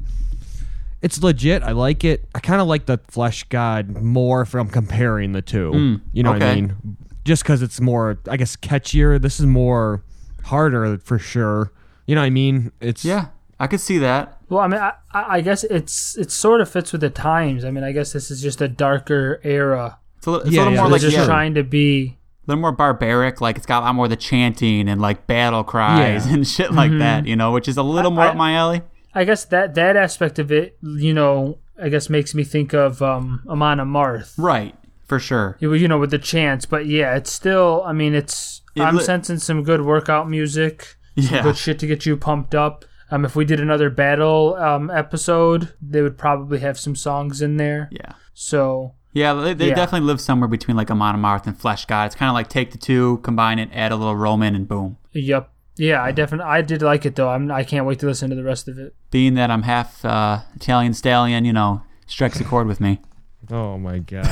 [1.03, 1.65] it's legit.
[1.65, 2.29] I like it.
[2.35, 5.99] I kind of like the Fleshgod more from comparing the two.
[6.13, 6.97] you know what I mean?
[7.25, 9.21] Just because it's more, I guess, catchier.
[9.21, 10.05] This is more
[10.45, 11.73] harder for sure.
[12.11, 12.73] You know what I mean?
[12.81, 13.27] It's Yeah.
[13.59, 14.39] I could see that.
[14.49, 17.65] Well, I mean, I, I I guess it's it sort of fits with the times.
[17.65, 19.99] I mean, I guess this is just a darker era.
[20.19, 22.17] It's a, li- it's Yeah, a little yeah, more like just yeah, trying to be.
[22.47, 23.41] A little more barbaric.
[23.43, 26.35] Like it's got a lot more of the chanting and like battle cries Yeah.
[26.35, 27.27] and shit like that.
[27.27, 28.81] You know, which is a little more I- up my alley.
[29.15, 33.03] I guess that that aspect of it, you know, I guess makes me think of
[33.03, 34.35] um, Amon Amarth.
[34.39, 34.75] Right,
[35.07, 35.57] for sure.
[35.61, 37.83] You you know, with the chants, but yeah, it's still.
[37.85, 38.63] I mean, it's.
[38.75, 40.97] It I'm li- sensing some good workout music.
[41.15, 41.43] Yeah.
[41.43, 42.85] good shit to get you pumped up.
[43.11, 47.57] Um, if we did another battle um episode, they would probably have some songs in
[47.57, 47.89] there.
[47.91, 48.13] Yeah.
[48.35, 49.75] So Yeah, they, they Yeah.
[49.75, 52.07] definitely live somewhere between like Amon Amarth and Fleshgod.
[52.07, 54.97] It's kind of like take the two, combine it, add a little Roman, and boom.
[55.13, 57.29] yep, yeah, I definitely I did like it though.
[57.31, 58.95] I'm I can't wait to listen to the rest of it.
[59.11, 63.01] Being that I'm half uh, Italian stallion, you know, strikes a chord with me.
[63.53, 64.27] Oh my god.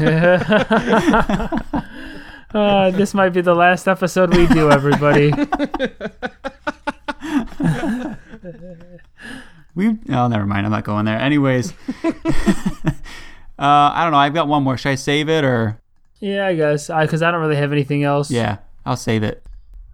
[2.54, 5.32] Uh, this might be the last episode we do, everybody.
[9.78, 10.66] We oh, never mind.
[10.66, 11.16] I'm not going there.
[11.16, 11.72] Anyways,
[12.04, 12.10] uh,
[13.60, 14.18] I don't know.
[14.18, 14.76] I've got one more.
[14.76, 15.80] Should I save it or?
[16.18, 18.28] yeah, I guess I because I don't really have anything else.
[18.28, 19.44] Yeah, I'll save it.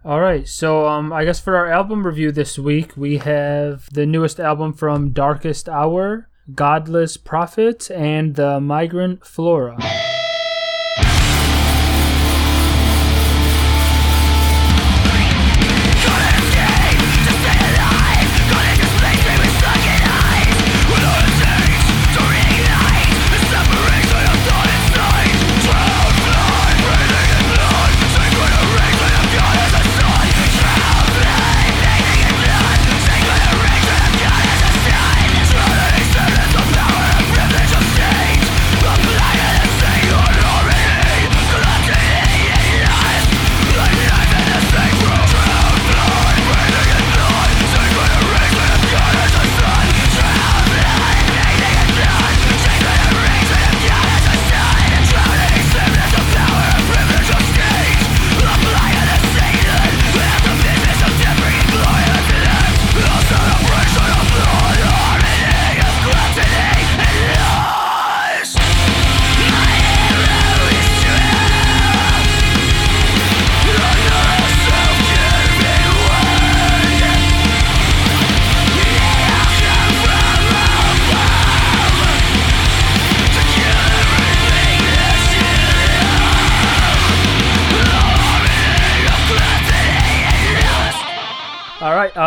[0.03, 4.07] All right, so um, I guess for our album review this week, we have the
[4.07, 9.77] newest album from Darkest Hour, Godless Prophet, and the Migrant Flora.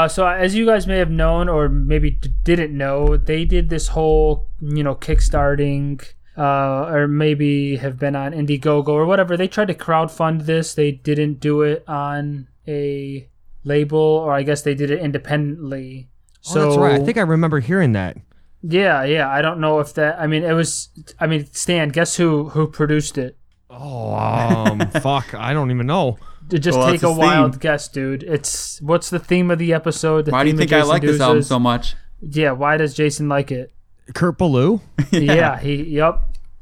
[0.09, 3.88] So as you guys may have known, or maybe d- didn't know, they did this
[3.88, 6.03] whole, you know, kickstarting,
[6.37, 9.37] uh, or maybe have been on Indiegogo or whatever.
[9.37, 10.75] They tried to crowdfund this.
[10.75, 13.29] They didn't do it on a
[13.64, 16.09] label, or I guess they did it independently.
[16.11, 17.01] oh, So that's right.
[17.01, 18.16] I think I remember hearing that.
[18.62, 19.29] yeah, yeah.
[19.31, 20.18] I don't know if that.
[20.21, 20.88] I mean, it was.
[21.21, 23.37] I mean, Stan, guess who who produced it?
[23.71, 25.35] Oh, um, fuck.
[25.35, 26.18] I don't even know.
[26.50, 27.58] To just Well, take a wild theme.
[27.61, 28.22] guess, dude.
[28.22, 30.24] It's what's the theme of the episode?
[30.24, 31.94] The Why do you theme of think I Jason like this album so much?
[32.20, 33.72] Yeah, why does Jason like it?
[34.14, 34.80] Kurt Ballou?
[35.11, 35.74] Yeah, he.
[35.84, 36.20] Yep.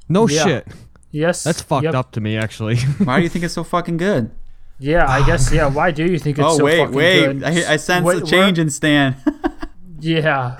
[0.08, 0.44] No Yeah.
[0.44, 0.68] shit.
[1.12, 1.44] Yes.
[1.44, 1.94] That's fucked yep.
[1.94, 2.76] up to me, actually.
[3.04, 4.30] Why do you think it's so fucking good?
[4.78, 5.50] Yeah, I guess.
[5.50, 5.68] Yeah.
[5.68, 7.26] Why do you think it's oh so wait, fucking wait!
[7.26, 7.44] good?
[7.44, 9.16] I, I sense Wait, a change in Stan.
[9.98, 10.56] Yeah.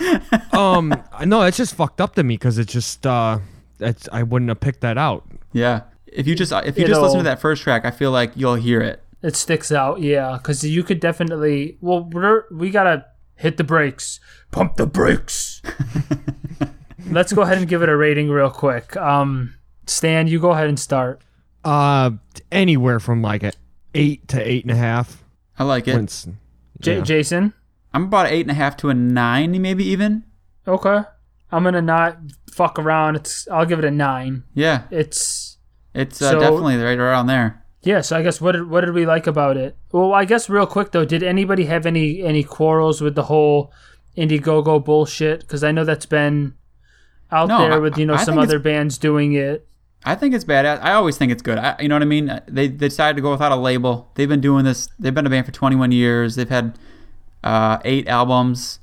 [0.52, 0.94] um,
[1.26, 3.38] no, it's just fucked up to me because it's just, uh,
[3.78, 5.24] it's, I wouldn't have picked that out.
[5.52, 5.82] yeah.
[6.06, 8.32] If you just if you You just listen to that first track, I feel like
[8.36, 9.02] you'll hear it.
[9.22, 10.00] It sticks out.
[10.00, 11.78] Yeah, because you could definitely.
[11.80, 14.20] Well, we're we gotta hit the brakes.
[14.50, 15.62] Pump the brakes.
[17.10, 18.96] Let's go ahead and give it a rating real quick.
[18.96, 19.54] Um,
[19.86, 21.22] Stan, you go ahead and start.
[21.64, 22.12] Uh,
[22.50, 23.52] anywhere from like a
[23.94, 25.22] eight to eight and a half.
[25.58, 25.94] I like it.
[25.94, 26.06] When
[26.80, 27.00] J- yeah.
[27.02, 27.52] Jason.
[27.94, 30.24] I'm about eight and a half to a nine, maybe even.
[30.68, 31.00] Okay.
[31.50, 32.18] I'm gonna not
[32.50, 33.16] fuck around.
[33.16, 33.48] It's.
[33.48, 34.42] I'll give it a nine.
[34.54, 35.58] Yeah, It's.
[35.94, 37.62] it's uh, So- definitely right around there.
[37.86, 39.76] Yeah, so I guess what did what did we like about it?
[39.92, 43.72] Well, I guess real quick though, did anybody have any any quarrels with the whole
[44.16, 45.40] Indiegogo bullshit?
[45.40, 46.54] Because I know that's been
[47.30, 49.68] out No, there with you know I some other bands doing it.
[50.04, 50.80] I think it's badass.
[50.82, 51.58] I always think it's good.
[51.58, 52.26] I, you know what I mean?
[52.46, 54.10] They, they decided to go without a label.
[54.14, 54.88] They've been doing this.
[54.98, 56.34] They've been a band for 21 years.
[56.34, 56.78] They've had
[57.44, 58.80] uh, eight albums,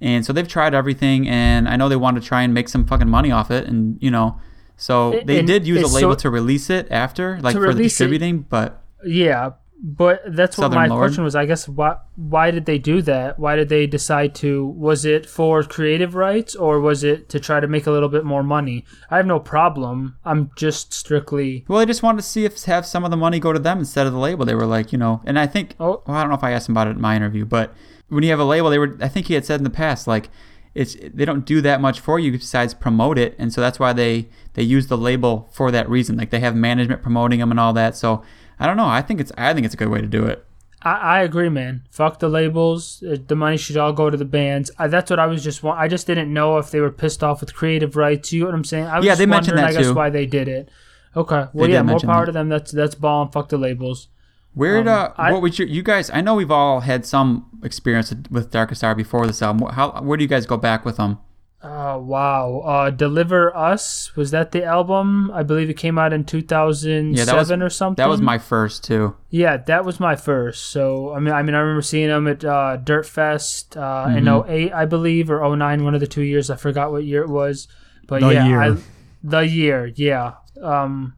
[0.00, 1.28] and so they've tried everything.
[1.28, 3.66] And I know they wanted to try and make some fucking money off it.
[3.66, 4.40] And you know,
[4.78, 7.92] so they did use a label so- to release it after, like for the release
[7.92, 8.46] it- distributing.
[8.48, 10.98] But Yeah, But that's what my Lord.
[11.02, 11.36] question was.
[11.36, 13.38] I guess why why did they do that?
[13.38, 14.66] Why did they decide to?
[14.66, 18.24] Was it for creative rights or was it to try to make a little bit
[18.24, 18.84] more money?
[19.08, 20.16] I have no problem.
[20.24, 23.38] I'm just strictly Well, they just wanted to see if have some of the money
[23.38, 24.44] go to them instead of the label.
[24.44, 26.02] They were like, you know, and I think Oh.
[26.06, 27.72] well, I don't know if I asked him about it in my interview, but
[28.08, 30.08] when you have a label, they were I think he had said in the past
[30.08, 30.28] like
[30.74, 33.92] it's they don't do that much for you besides promote it, and so that's why
[33.92, 36.16] they they use the label for that reason.
[36.16, 37.96] Like they have management promoting them and all that.
[37.96, 38.22] So
[38.58, 38.86] I don't know.
[38.86, 40.44] I think it's I think it's a good way to do it.
[40.82, 41.82] I, I agree, man.
[41.90, 43.02] Fuck the labels.
[43.02, 44.70] Uh, The money should all go to the bands.
[44.78, 45.64] I, that's what I was just.
[45.64, 48.32] I just didn't know if they were pissed off with creative rights.
[48.32, 48.86] You know what I'm saying?
[48.86, 49.94] I was Yeah, just they mentioned wondering, that I guess too.
[49.96, 50.68] why they did it.
[51.16, 51.46] Okay.
[51.52, 52.26] Well, did yeah, more power that.
[52.26, 52.48] to them.
[52.48, 54.06] That's that's ball and fuck the labels.
[54.58, 56.10] Where Um, uh, I- what would you you guys?
[56.12, 59.68] I know we've all had some experience with Darkest Hour before this album.
[59.72, 61.18] How where do you guys go back with them?
[61.62, 62.60] Oh wow.
[62.64, 65.30] Uh, Deliver Us was that the album?
[65.34, 68.00] I believe it came out in 2007 Yeah, or something.
[68.02, 69.16] That was my first too.
[69.30, 70.66] Yeah, that was my first.
[70.70, 74.24] So I mean, I mean, I remember seeing them at uh, Dirt Fest uh, in
[74.24, 74.50] Mm-hmm.
[74.50, 76.48] 08, I believe, or 09, one of the two years.
[76.50, 77.66] I forgot what year it was.
[78.06, 78.62] But The yeah, year.
[78.62, 78.76] I,
[79.22, 80.34] the year, yeah.
[80.62, 81.14] Um,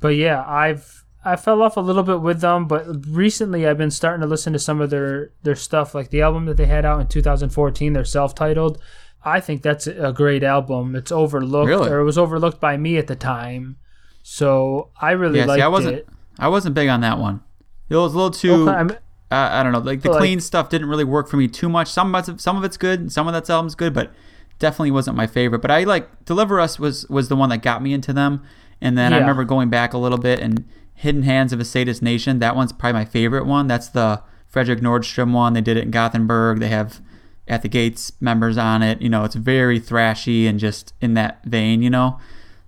[0.00, 3.90] but yeah, I've I fell off a little bit with them, but recently I've been
[3.90, 6.84] starting to listen to some of their their stuff, like the album that they had
[6.84, 8.78] out in 2014, their self-titled.
[9.22, 10.96] I think that's a great album.
[10.96, 11.90] It's overlooked, Really?
[11.90, 13.76] or it was overlooked by me at the time.
[14.22, 16.08] So I really Yeah, liked see, I wasn't it.
[16.38, 17.42] I wasn't big on that one.
[17.90, 18.68] It was a little too.
[18.70, 18.94] Okay,
[19.30, 21.68] uh, I don't know, like the like- clean stuff didn't really work for me too
[21.68, 21.88] much.
[21.88, 24.10] Some of it's, some of it's good, some of that album's good, but
[24.58, 25.60] definitely wasn't my favorite.
[25.60, 28.42] But I like Deliver Us was was the one that got me into them,
[28.80, 30.64] and then I remember going back a little bit and
[31.00, 32.40] Hidden Hands of a Sadist Nation.
[32.40, 33.66] That one's probably my favorite one.
[33.66, 35.54] That's the Fredrik Nordström one.
[35.54, 36.60] They did it in Gothenburg.
[36.60, 37.00] They have
[37.48, 39.00] at the Gates members on it.
[39.00, 41.80] You know, it's very thrashy and just in that vein.
[41.80, 42.18] You know,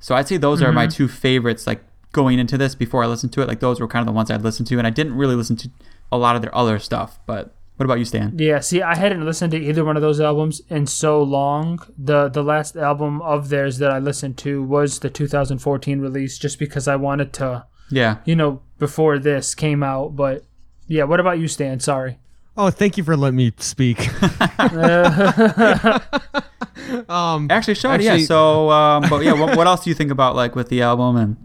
[0.01, 0.97] so I'd say those are my mm-hmm.
[0.97, 1.67] two favorites.
[1.67, 4.17] Like going into this before I listened to it, like those were kind of the
[4.17, 5.71] ones I'd listened to, and I didn't really listen to
[6.11, 7.19] a lot of their other stuff.
[7.27, 8.35] But what about you, Stan?
[8.39, 11.81] Yeah, see, I hadn't listened to either one of those albums in so long.
[11.99, 16.59] The the last album of theirs that I listened to was the 2014 release just
[16.59, 20.45] because I wanted to, Yeah, you know, before this came out, but
[20.89, 21.81] yeah, what about you, Stan?
[21.81, 22.19] Sorry.
[22.57, 23.99] Oh, thank you for letting me speak.
[27.09, 27.99] um, actually, sure.
[28.01, 28.19] yeah.
[28.19, 31.17] So, um, but yeah, what, what else do you think about like with the album
[31.17, 31.37] and?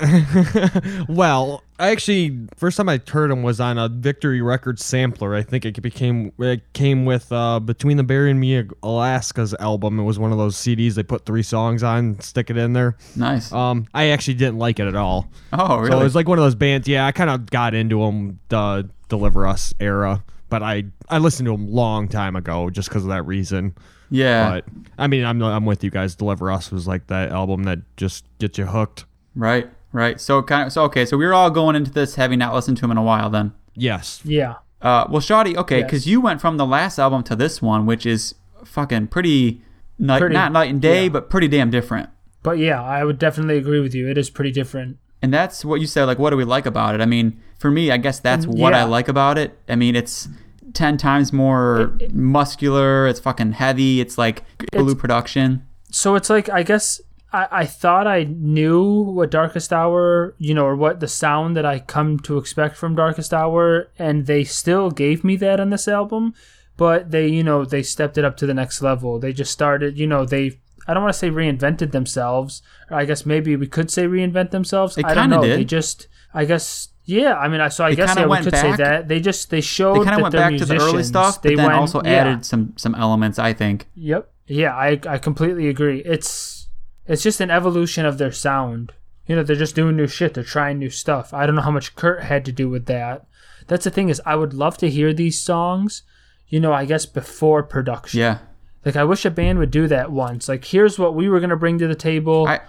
[1.08, 5.34] Well, I actually first time I heard him was on a Victory Records sampler.
[5.34, 9.98] I think it became it came with uh, Between the Buried and Me Alaska's album.
[9.98, 12.96] It was one of those CDs they put three songs on, stick it in there.
[13.16, 13.52] Nice.
[13.52, 15.30] Um, I actually didn't like it at all.
[15.52, 15.90] oh, really?
[15.90, 16.88] So it was like one of those bands.
[16.88, 21.46] Yeah, I kind of got into them the Deliver Us era, but I I listened
[21.46, 23.74] to them long time ago just because of that reason.
[24.10, 24.50] Yeah.
[24.50, 24.64] But
[24.98, 26.14] I mean, I'm I'm with you guys.
[26.14, 29.04] Deliver Us was like that album that just gets you hooked.
[29.34, 29.68] Right.
[29.92, 30.20] Right.
[30.20, 30.72] So kind of.
[30.72, 31.04] So okay.
[31.06, 33.30] So we were all going into this having not listened to him in a while.
[33.30, 33.52] Then.
[33.74, 34.20] Yes.
[34.24, 34.56] yeah.
[34.82, 35.56] Uh, well, Shoddy.
[35.56, 35.86] Okay, Yes.
[35.86, 39.62] because you went from the last album to this one, which is fucking pretty.
[39.98, 41.08] Night, Pretty- not night and day, yeah.
[41.10, 42.08] but pretty damn different.
[42.42, 44.08] But yeah, I would definitely agree with you.
[44.08, 44.96] It is pretty different.
[45.20, 46.04] And that's what you said.
[46.06, 47.02] Like, what do we like about it?
[47.02, 49.58] I mean, for me, I guess that's what I like about it.
[49.68, 50.26] I mean, it's
[50.74, 53.06] ten times more muscular.
[53.06, 54.00] It's fucking heavy.
[54.00, 55.66] It's like Ballou production.
[55.90, 57.00] so it's like I guess
[57.32, 61.66] I, I thought I knew what Darkest Hour, you know, or what the sound that
[61.66, 65.86] I come to expect from Darkest Hour, and they still gave me that on this
[65.86, 66.34] album,
[66.76, 69.18] but they, you know, they stepped it up to the next level.
[69.18, 70.58] They just started, you know, they.
[70.88, 72.62] I don't want to say reinvented themselves.
[72.88, 74.96] I guess maybe we could say reinvent themselves.
[74.96, 75.42] They I don't know.
[75.42, 75.58] did.
[75.58, 77.34] They just, I guess, yeah.
[77.36, 79.60] I mean, I so I They guess yeah, we could say that they just they
[79.60, 81.08] showed They kind that of went back to the early musicians.
[81.08, 82.10] stuff, They then went- also yeah.
[82.10, 83.38] added some some elements.
[83.38, 83.86] I think.
[83.94, 84.30] Yep.
[84.46, 86.00] Yeah, I I completely agree.
[86.04, 86.68] It's
[87.06, 88.92] it's just an evolution of their sound.
[89.26, 90.34] You know, they're just doing new shit.
[90.34, 91.32] They're trying new stuff.
[91.34, 93.26] I don't know how much Kurt had to do with that.
[93.68, 96.02] That's the thing is, I would love to hear these songs.
[96.48, 98.18] You know, I guess before production.
[98.18, 98.38] Yeah.
[98.84, 100.48] Like I wish a band would do that once.
[100.48, 102.46] Like here's what we were gonna bring to the table.
[102.48, 102.60] I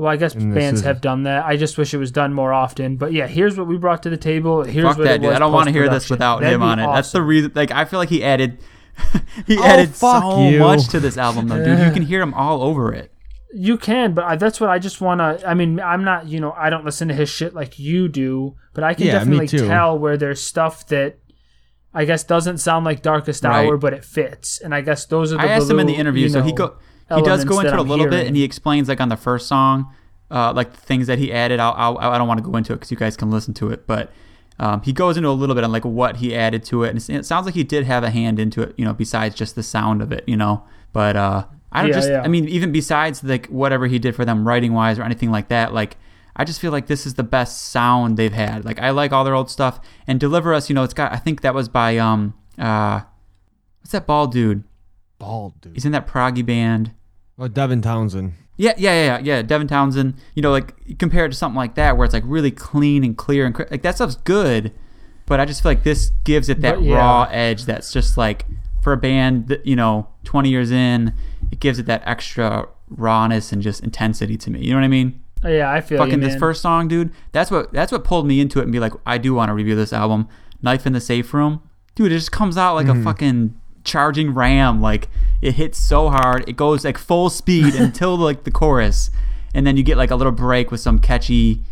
[0.00, 1.44] well, I guess this bands have done that.
[1.44, 2.96] I just wish it was done more often.
[2.96, 4.64] But yeah, here's what we brought to the table.
[4.64, 5.32] Here's fuck what that it dude.
[5.32, 6.86] I don't want to hear this without That'd him be on it.
[6.86, 7.52] That's the reason.
[7.54, 8.58] Like I feel like he added.
[9.46, 10.58] he Oh, added so you.
[10.60, 11.78] much to this album, though, dude.
[11.86, 13.12] You can hear him all over it.
[13.52, 15.46] You can, but I, that's what I just want to.
[15.48, 18.54] I mean, I'm not, you know, I don't listen to his shit like you do,
[18.74, 21.18] but I can Yeah, definitely tell where there's stuff that
[21.92, 23.66] I guess doesn't sound like Darkest Right.
[23.66, 24.60] Hour, but it fits.
[24.60, 26.50] And I guess those are the I asked him in the interview, you so he
[26.52, 26.76] know, go
[27.16, 29.16] he does go into it a I'm little bit, and he explains like on the
[29.16, 29.94] first song,
[30.30, 31.60] uh, like the things that he added.
[31.60, 33.70] I'll, I'll I don't want to go into it because you guys can listen to
[33.70, 34.12] it, but
[34.58, 37.16] um, he goes into a little bit on like what he added to it, and
[37.16, 39.62] it sounds like he did have a hand into it, you know, besides just the
[39.62, 40.64] sound of it, you know.
[40.92, 42.22] But uh, I don't Yeah, just, yeah.
[42.22, 45.48] I mean, even besides like whatever he did for them writing wise or anything like
[45.48, 45.96] that, like
[46.36, 48.64] I just feel like this is the best sound they've had.
[48.64, 50.68] Like I like all their old stuff and Deliver Us.
[50.68, 53.00] You know, it's got I think that was by um uh
[53.80, 54.64] what's that bald dude?
[55.18, 55.74] Bald dude.
[55.74, 56.92] He's in that proggy band.
[57.40, 58.34] Oh, Devin Townsend.
[58.58, 59.42] Yeah, yeah, yeah, yeah, yeah.
[59.42, 60.14] Devin Townsend.
[60.34, 63.46] You know, like compared to something like that, where it's like really clean and clear
[63.46, 64.72] and cri- like that stuff's good,
[65.24, 66.96] but I just feel like this gives it that yeah.
[66.96, 67.64] raw edge.
[67.64, 68.44] That's just like
[68.82, 71.14] for a band that you know, twenty years in,
[71.50, 74.60] it gives it that extra rawness and just intensity to me.
[74.60, 75.24] You know what I mean?
[75.42, 77.10] Oh, yeah, I feel you, Fucking this first song, dude.
[77.32, 79.54] That's what that's what pulled me into it and be like, I do want to
[79.54, 80.28] review this album.
[80.60, 81.62] Knife in the Safe Room,
[81.94, 82.12] dude.
[82.12, 83.04] It just comes out like a mm-hmm.
[83.04, 84.80] fucking charging ram.
[84.80, 85.08] Like
[85.40, 89.10] it hits so hard, it goes like full speed until like the chorus,
[89.54, 91.62] and then you get like a little break with some catchy,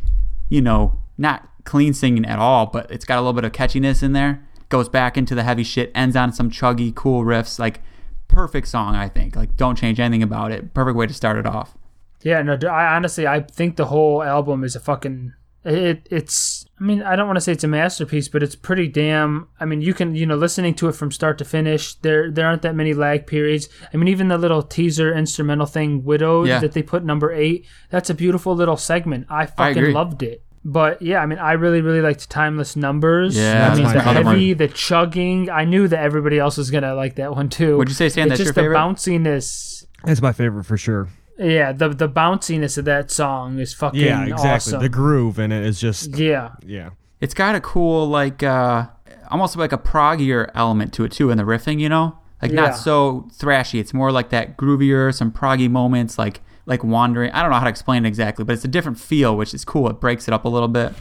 [0.49, 4.03] you know, not clean singing at all, but it's got a little bit of catchiness
[4.03, 4.43] in there.
[4.69, 7.59] Goes back into the heavy shit, ends on some chuggy, cool riffs.
[7.59, 7.81] Like
[8.27, 9.37] perfect song, I think.
[9.37, 10.75] Like don't change anything about it.
[10.75, 11.77] Perfect way to start it off.
[12.23, 15.35] Yeah, no, I honestly I think the whole album is a fucking
[15.65, 18.87] it it's I mean, I don't want to say it's a masterpiece, but it's pretty
[18.89, 22.31] damn I mean, you can, you know, listening to it from start to finish, there
[22.31, 23.69] there aren't that many lag periods.
[23.93, 26.61] I mean, even the little teaser instrumental thing Widowed Yeah.
[26.61, 29.27] that they put number 8, that's a beautiful little segment.
[29.29, 29.93] I fucking agree.
[29.93, 30.43] loved it.
[30.65, 33.37] But yeah, I mean, I really, really liked Timeless Numbers.
[33.37, 34.25] Yeah, I mean, the my favorite.
[34.27, 35.49] heavy, the chugging.
[35.51, 37.79] I knew that everybody else was gonna like that one too.
[37.79, 38.75] Would you say, Stan, It's that's your just favorite?
[38.75, 39.87] the bounciness.
[40.05, 41.09] That's my favorite for sure.
[41.39, 44.51] Yeah, the the bounciness of that song is fucking Yeah, exactly.
[44.51, 44.81] awesome.
[44.83, 46.91] The groove in it is just yeah, yeah.
[47.21, 48.87] it's got a cool like uh
[49.31, 52.63] almost like a proggier element to it too in the riffing you know like Yeah.
[52.63, 57.43] not so thrashy it's more like that groovier some proggy moments like like wandering i
[57.43, 59.89] don't know how to explain it exactly but it's a different feel which is cool
[59.91, 60.93] it breaks it up a little bit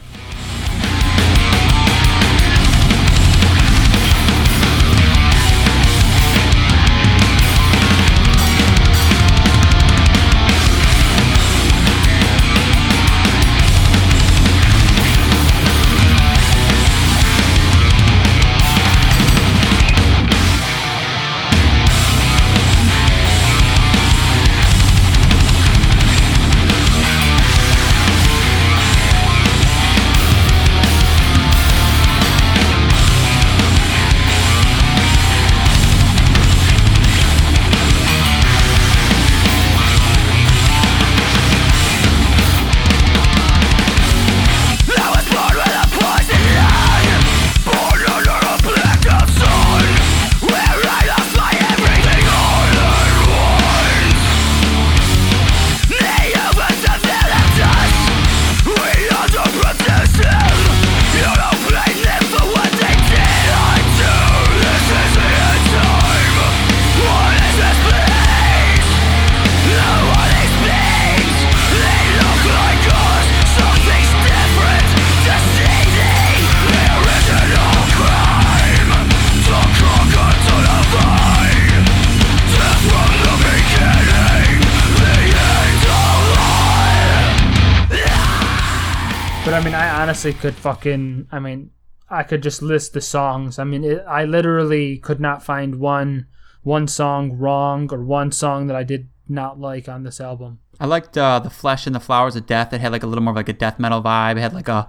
[90.18, 91.28] honestly could fucking.
[91.30, 91.70] I mean,
[92.10, 93.58] I could just list the songs.
[93.58, 96.26] I mean, it, I literally could not find one
[96.64, 100.58] one song wrong or one song that I did not like on this album.
[100.80, 103.22] i liked uh the flesh and the flowers of death it had like a little
[103.22, 104.88] more of like a death metal vibe it had like a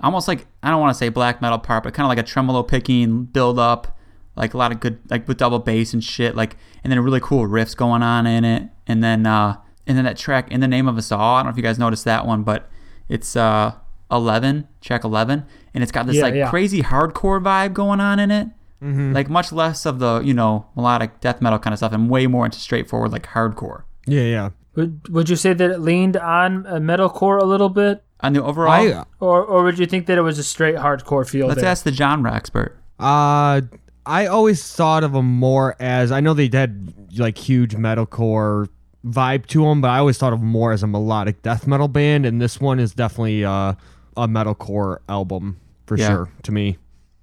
[0.00, 2.22] almost like i don't want to say black metal part but kind of like a
[2.22, 3.98] tremolo picking build up
[4.36, 7.18] like a lot of good like with double bass and shit like and then really
[7.20, 9.56] cool riffs going on in it and then uh
[9.88, 11.62] and then that track in the name of us all i don't know if you
[11.62, 12.70] guys noticed that one but
[13.08, 13.72] it's uh
[14.12, 15.44] 11 track 11
[15.74, 16.50] and it's got this Yeah, like yeah.
[16.50, 18.48] crazy hardcore vibe going on in it
[18.80, 22.26] like much less of the you know melodic death metal kind of stuff and way
[22.26, 24.50] more into straightforward like hardcore Yeah, yeah.
[24.74, 28.42] Would Would you say that it leaned on uh, metalcore a little bit, on the
[28.42, 31.46] overall I or or would you think that it was a straight hardcore feel?
[31.46, 31.70] let's there?
[31.70, 33.60] ask the genre expert uh
[34.04, 38.68] I always thought of them more as I know they had like huge metalcore
[39.06, 41.86] vibe to them, but I always thought of them more as a melodic death metal
[41.88, 43.74] band, and this one is definitely uh,
[44.16, 46.08] a metalcore album for Yeah.
[46.08, 46.78] sure to me.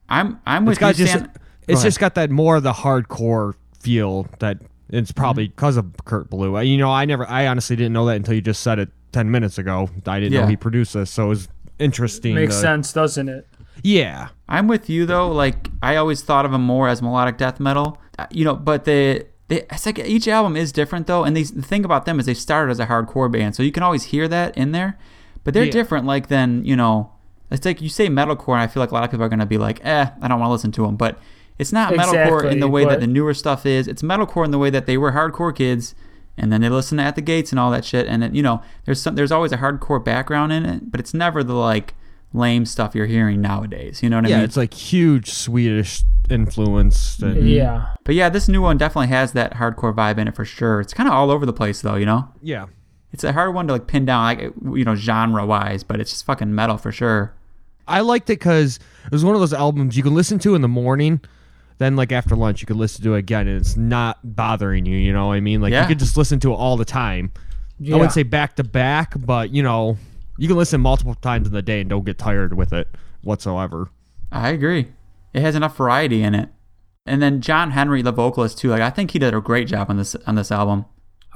[0.09, 1.31] I'm I'm with It's got you, just Stan.
[1.67, 4.57] it's Go just got that more of the hardcore feel that
[4.89, 5.55] it's probably Mm-hmm.
[5.55, 6.59] because of Kurt Ballou.
[6.61, 9.29] You know, I never, I honestly didn't know that until you just said it ten
[9.29, 9.89] minutes ago.
[10.07, 10.41] I didn't Yeah.
[10.41, 12.35] know he produced this, so it was interesting.
[12.35, 13.47] Makes to- sense, doesn't it?
[13.83, 15.31] Yeah, I'm with you though.
[15.31, 17.97] Like I always thought of them more as melodic death metal.
[18.17, 21.23] Uh, You know, but the they, it's like each album is different though.
[21.23, 23.71] And these, the thing about them is they started as a hardcore band, so you
[23.71, 24.97] can always hear that in there.
[25.50, 25.72] But they're Yeah.
[25.72, 26.06] different.
[26.06, 27.10] Like than you know,
[27.50, 29.47] it's like you say metalcore, and I feel like a lot of people are gonna
[29.47, 30.95] be like, eh, I don't want to listen to them.
[30.95, 31.18] But
[31.58, 33.88] it's not metalcore in the way that the newer stuff is.
[33.88, 35.95] It's metalcore in the way that they were hardcore kids.
[36.38, 38.08] and then they listen to At the Gates and all that shit.
[38.08, 41.14] And it, you know, there's some there's always a hardcore background in it, but it's
[41.14, 41.95] never the like
[42.32, 44.02] lame stuff you're hearing nowadays.
[44.04, 44.45] You know what I Yeah, mean?
[44.45, 47.20] it's like huge Swedish influence.
[47.20, 47.88] and- Yeah.
[48.06, 50.80] but yeah, this new one definitely has that hardcore vibe in it for sure.
[50.80, 51.95] It's kind of all over the place though.
[51.95, 52.66] You know, yeah.
[53.12, 54.39] It's a hard one to like pin down, like
[54.78, 57.34] you know, genre wise, but it's just fucking metal for sure.
[57.88, 60.62] I liked it because it was one of those albums you can listen to in
[60.62, 61.22] the morning,
[61.80, 64.97] then like after lunch you could listen to it again, and it's not bothering you.
[64.97, 65.60] You know what I mean?
[65.62, 65.82] Like Yeah.
[65.82, 67.32] you could just listen to it all the time.
[67.80, 67.95] Yeah.
[67.95, 69.97] I wouldn't say back to back, but you know,
[70.38, 72.88] you can listen multiple times in the day and don't get tired with it
[73.24, 73.89] whatsoever.
[74.32, 74.88] I agree.
[75.34, 76.49] It has enough variety in it.
[77.05, 79.89] And then John Henry, the vocalist too, like I think he did a great job
[79.89, 80.86] on this on this album.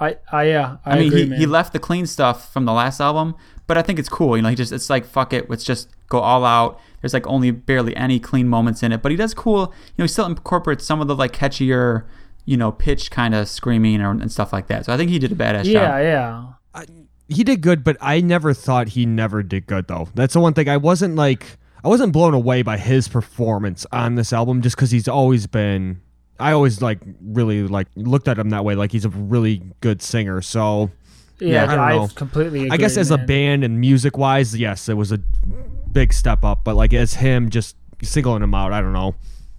[0.03, 0.77] I, I yeah.
[0.85, 1.39] I, I, mean, agree, he, man.
[1.39, 3.35] he left the clean stuff from the last album,
[3.67, 4.35] but I think it's cool.
[4.35, 6.79] You know, he just it's like fuck it, let's just go all out.
[7.01, 9.61] There's like only barely any clean moments in it, but he does cool.
[9.61, 12.05] You know, he still incorporates some of the like catchier,
[12.45, 14.85] you know, pitch kind of screaming or, and stuff like that.
[14.85, 15.67] So I think he did a badass job.
[15.67, 16.55] yeah, job.
[16.75, 16.83] yeah.
[17.29, 20.09] He did good, but I never thought he never did good though.
[20.13, 21.57] That's the one thing I wasn't like.
[21.83, 26.01] I wasn't blown away by his performance on this album just because he's always been.
[26.49, 30.01] I always like really like looked at him that way, like he's a really good
[30.01, 30.41] singer.
[30.41, 30.91] So
[31.39, 32.07] Yeah, I don't I, know.
[32.09, 32.71] completely agree.
[32.71, 35.19] I guess as a band and music wise, yes, it was a
[35.91, 36.63] big step up.
[36.63, 39.15] But like as him, just singling him out, I don't know.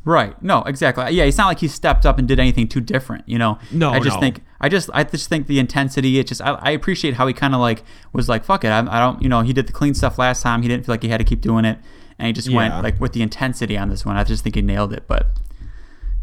[0.07, 0.41] Right.
[0.43, 1.11] No, exactly.
[1.13, 3.59] Yeah, it's not like he stepped up and did anything too different, you know.
[3.73, 4.21] No, I just no.
[4.21, 6.19] think I just I just think the intensity.
[6.19, 7.83] It just I, I appreciate how he kind of like
[8.13, 8.69] was like fuck it.
[8.69, 10.61] I, I don't you know he did the clean stuff last time.
[10.61, 11.79] He didn't feel like he had to keep doing it,
[12.19, 12.57] and he just Yeah.
[12.57, 14.17] went like with the intensity on this one.
[14.17, 15.05] I just think he nailed it.
[15.09, 15.29] But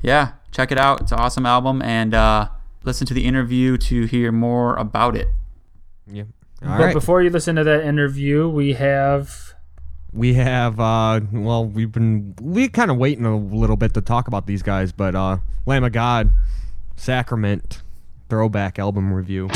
[0.03, 1.02] yeah, check it out.
[1.02, 2.49] It's an awesome album, and uh,
[2.84, 5.28] listen to the interview to hear more about it.
[6.08, 6.24] Yeah.
[6.64, 6.93] All But right.
[6.93, 9.54] before you listen to that interview, we have
[10.14, 14.28] we have uh well we've been we kind of waiting a little bit to talk
[14.28, 16.32] about these guys, but uh Lamb of God,
[16.97, 17.82] Sacrament,
[18.30, 19.47] throwback album review.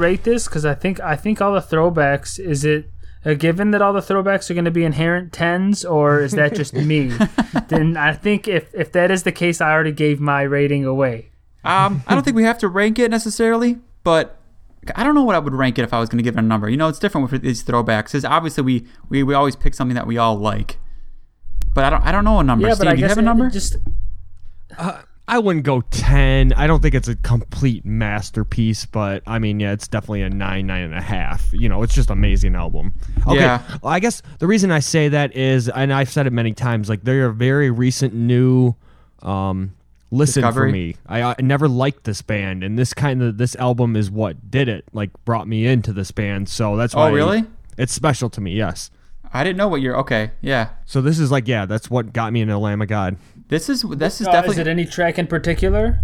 [0.00, 0.46] Rate this?
[0.46, 2.90] Because I think I think all the throwbacks is it
[3.24, 6.54] a given that all the throwbacks are going to be inherent tens, or is that
[6.54, 7.12] just me?
[7.68, 11.30] then I think if if that is the case, I already gave my rating away.
[11.62, 14.38] Um, I don't think we have to rank it necessarily, but
[14.96, 16.38] I don't know what I would rank it if I was going to give it
[16.38, 16.70] a number.
[16.70, 18.06] You know, it's different with these throwbacks.
[18.06, 20.78] Because obviously we, we we always pick something that we all like,
[21.74, 22.66] but I don't I don't know a number.
[22.66, 23.46] Yeah, Steve, but do you have a number?
[23.46, 23.76] it just
[25.30, 26.54] I wouldn't go 10.
[26.54, 30.66] I don't think it's a complete masterpiece, but I mean, yeah, it's definitely a nine,
[30.66, 31.52] nine and a half.
[31.52, 32.94] You know, it's just an amazing album.
[33.28, 33.36] Okay.
[33.36, 33.62] Yeah.
[33.80, 36.88] Well, I guess the reason I say that is, and I've said it many times,
[36.88, 38.74] like they're a very recent new
[39.22, 39.76] um,
[40.10, 40.70] listen Discovery?
[40.70, 40.96] for me.
[41.06, 44.68] I, I never liked this band, and this kind of this album is what did
[44.68, 46.48] it, like brought me into this band.
[46.48, 47.08] So that's why.
[47.08, 47.44] Oh, really?
[47.78, 48.54] it's special to me.
[48.54, 48.90] Yes.
[49.32, 49.96] I didn't know what you're.
[49.98, 50.70] Okay, yeah.
[50.86, 53.16] So this is like, yeah, that's what got me into Lamb of God.
[53.50, 55.98] This is this is uh, definitely is it any track in particular?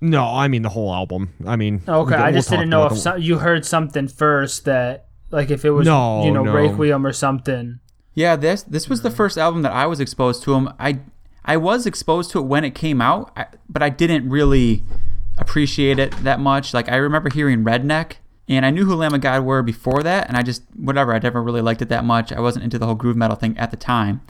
[0.00, 1.32] No, I mean the whole album.
[1.46, 4.64] I mean, Okay, I we'll just didn't know if the- some, you heard something first
[4.64, 6.52] that, like, if it was No, you know no.
[6.52, 7.78] Requiem or something.
[8.14, 10.68] Yeah, this this was the first album that I was exposed to him.
[10.78, 11.00] I
[11.44, 13.36] I was exposed to it when it came out,
[13.68, 14.82] but I didn't really
[15.36, 16.72] appreciate it that much.
[16.72, 18.14] Like I remember hearing Redneck,
[18.48, 21.12] and I knew who Lamb of God were before that, and I just whatever.
[21.14, 22.32] I never really liked it that much.
[22.32, 24.20] I wasn't into the whole groove metal thing at the time,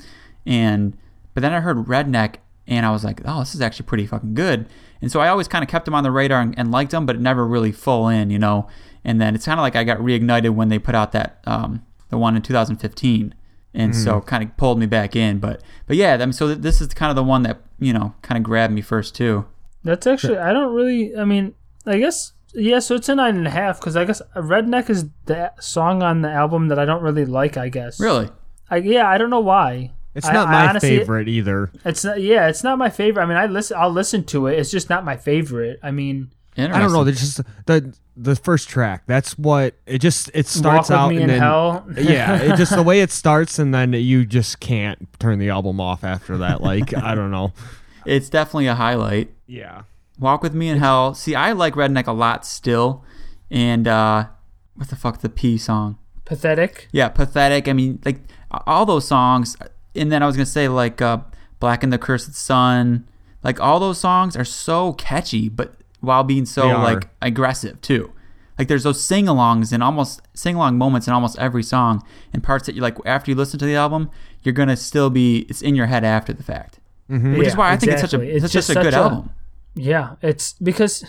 [0.46, 0.96] and
[1.34, 4.34] but then I heard Redneck, and I was like, oh, this is actually pretty fucking
[4.34, 4.66] good.
[5.02, 7.04] And so I always kind of kept them on the radar and, and liked them,
[7.04, 8.68] but never really full in, you know.
[9.04, 11.84] And then it's kind of like I got reignited when they put out that um,
[12.08, 13.34] the one in 2015,
[13.74, 15.40] and so kind of pulled me back in.
[15.40, 17.92] But but yeah, I mean, so th- this is kind of the one that you
[17.92, 19.44] know kind of grabbed me first too.
[19.82, 21.14] That's actually I don't really.
[21.14, 21.54] I mean,
[21.84, 22.78] I guess yeah.
[22.78, 26.22] So it's a nine and a half because I guess Redneck is the song on
[26.22, 27.58] the album that I don't really like.
[27.58, 28.30] I guess Really,
[28.70, 29.92] I, yeah, I don't know why.
[30.14, 31.70] It's not I my honestly- favorite either.
[31.84, 32.20] It's not.
[32.20, 33.22] Yeah, it's not my favorite.
[33.22, 33.76] I mean, I listen.
[33.78, 34.58] I'll listen to it.
[34.58, 35.80] It's just not my favorite.
[35.82, 36.30] I mean.
[36.56, 37.02] I don't know.
[37.02, 39.02] They just the the first track.
[39.08, 41.84] That's what it just it starts Walk with out Me and in then Hell.
[41.96, 45.80] yeah, it just the way it starts and then you just can't turn the album
[45.80, 46.60] off after that.
[46.60, 47.52] Like I don't know.
[48.06, 49.30] It's definitely a highlight.
[49.46, 49.82] Yeah.
[50.18, 51.14] Walk with me in hell.
[51.14, 53.02] See, I like Redneck a lot still,
[53.50, 54.26] and uh,
[54.74, 55.96] what the fuck the P song?
[56.26, 56.88] Pathetic.
[56.92, 57.66] Yeah, pathetic.
[57.66, 58.18] I mean, like
[58.66, 59.56] all those songs,
[59.94, 61.18] and then I was gonna say like uh,
[61.60, 63.06] Blacken the Cursed Sun.
[63.42, 68.12] Like all those songs are so catchy, but while being so like aggressive too.
[68.58, 72.74] Like there's those sing-alongs and almost sing-along moments in almost every song, and parts that
[72.74, 74.10] you like after you listen to the album,
[74.42, 76.78] you're gonna still be it's in your head after the fact.
[77.08, 78.20] Which is why I think it's such a.
[78.20, 79.30] It's it's just such a good a- album.
[79.74, 81.04] Yeah, it's because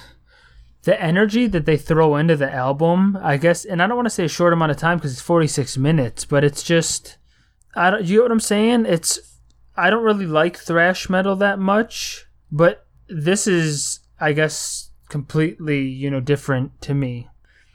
[0.84, 4.12] the energy that they throw into the album, I guess, and I don't want to
[4.12, 7.18] say a short amount of time because it's 46 minutes, but it's just,
[7.76, 8.86] I don't, you know what I'm saying?
[8.86, 9.20] It's,
[9.76, 16.10] I don't really like thrash metal that much, but this is, I guess, completely, you
[16.10, 17.28] know, different to me.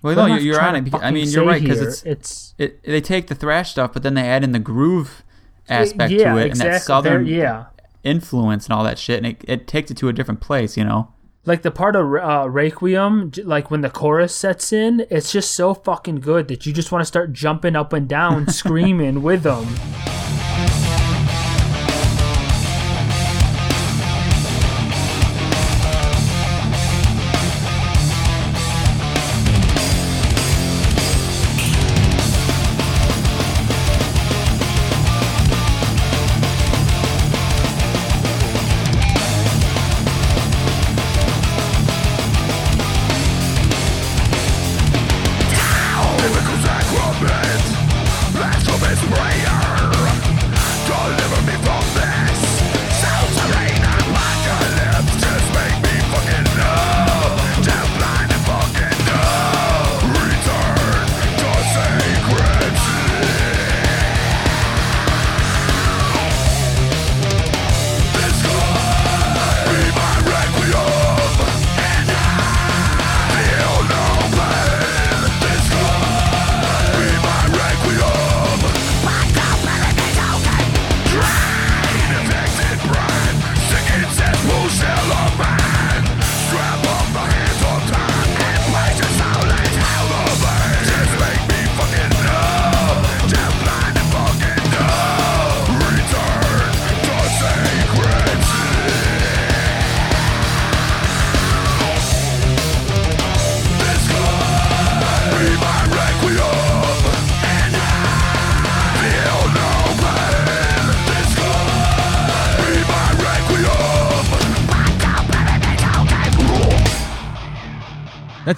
[0.02, 0.84] Well, What no, you're, you're on it.
[0.84, 4.02] because- I mean, you're right because it's it's it, they take the thrash stuff, but
[4.02, 5.22] then they add in the groove
[5.68, 6.68] aspect yeah, to it exactly.
[6.68, 7.66] and that southern yeah.
[8.02, 10.84] influence and all that shit, and it, it takes it to a different place, you
[10.84, 11.12] know.
[11.46, 15.74] Like the part of uh, Requiem, like when the chorus sets in, it's just so
[15.74, 19.66] fucking good that you just want to start jumping up and down, screaming with them.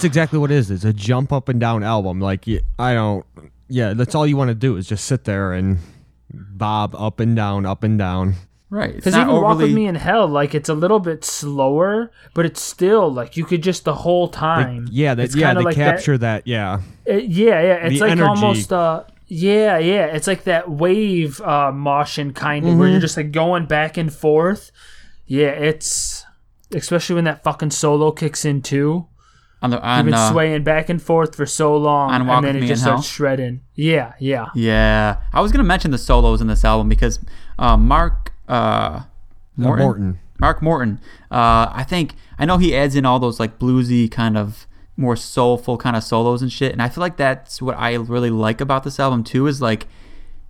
[0.02, 0.70] That's exactly what it is.
[0.70, 2.20] It's a jump up and down album.
[2.20, 2.44] Like
[2.78, 3.24] I don't.
[3.68, 5.78] Yeah, that's all you want to do is just sit there and
[6.30, 8.34] bob up and down, up and down.
[8.68, 8.96] Right.
[8.96, 9.58] Because not even Walk.
[9.58, 13.44] With Me in Hell, like it's a little bit slower, but it's still like you
[13.44, 14.88] could just the whole They- time.
[14.90, 16.46] yeah, that yeah, kinda they like capture that.
[16.46, 17.74] Yeah, It- yeah, yeah.
[17.86, 18.28] It's The like energy.
[18.28, 20.06] almost uh yeah, yeah.
[20.06, 22.92] It's like that wave uh motion kind of where Mm-hmm.
[22.92, 24.72] you're just like going back and forth.
[25.26, 26.24] Yeah, it's
[26.74, 29.06] especially when that fucking solo kicks in too.
[29.62, 32.56] On the You've been uh, swaying back and forth for so long, on and then
[32.56, 32.98] it just in Hell?
[32.98, 33.60] starts shredding.
[33.76, 34.48] Yeah, yeah.
[34.56, 37.20] Yeah, I was gonna mention the solos in this album because
[37.60, 39.02] uh, Mark uh,
[39.56, 40.18] Morton, Morton.
[40.40, 41.00] Mark Morton.
[41.30, 45.14] Uh, I think I know he adds in all those like bluesy kind of more
[45.16, 48.60] soulful kind of solos and shit, and I feel like that's what I really like
[48.60, 49.46] about this album too.
[49.46, 49.86] Is like,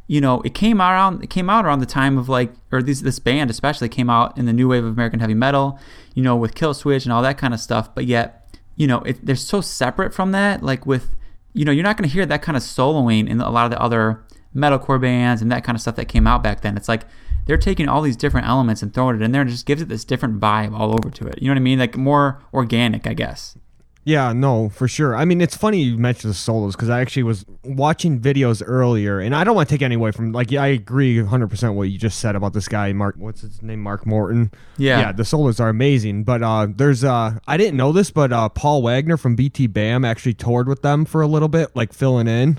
[0.06, 2.82] you know, it came out around it came out around the time of like, or
[2.82, 5.78] these this band especially came out in the new wave of American heavy metal,
[6.14, 7.94] you know, with Killswitch and all that kind of stuff.
[7.94, 8.41] But yet,
[8.76, 10.62] you know, it, they're so separate from that.
[10.62, 11.16] Like with,
[11.52, 13.70] you know, you're not going to hear that kind of soloing in a lot of
[13.70, 16.76] the other metalcore bands and that kind of stuff that came out back then.
[16.76, 17.04] It's like
[17.46, 19.88] they're taking all these different elements and throwing it in there and just gives it
[19.88, 21.40] this different vibe all over to it.
[21.40, 21.78] You know what I mean?
[21.78, 23.56] Like more organic, I guess.
[24.04, 25.14] Yeah, no, for sure.
[25.14, 29.20] I mean, it's funny you mentioned the solos because I actually was watching videos earlier,
[29.20, 30.50] and I don't want to take any away from like.
[30.50, 33.14] Yeah, I agree 100 percent what you just said about this guy, Mark.
[33.16, 33.80] What's his name?
[33.80, 34.50] Mark Morton.
[34.76, 35.00] Yeah.
[35.00, 35.12] yeah.
[35.12, 38.82] The solos are amazing, but uh, there's uh, I didn't know this, but uh, Paul
[38.82, 42.58] Waggoner from BTBAM actually toured with them for a little bit, like filling in.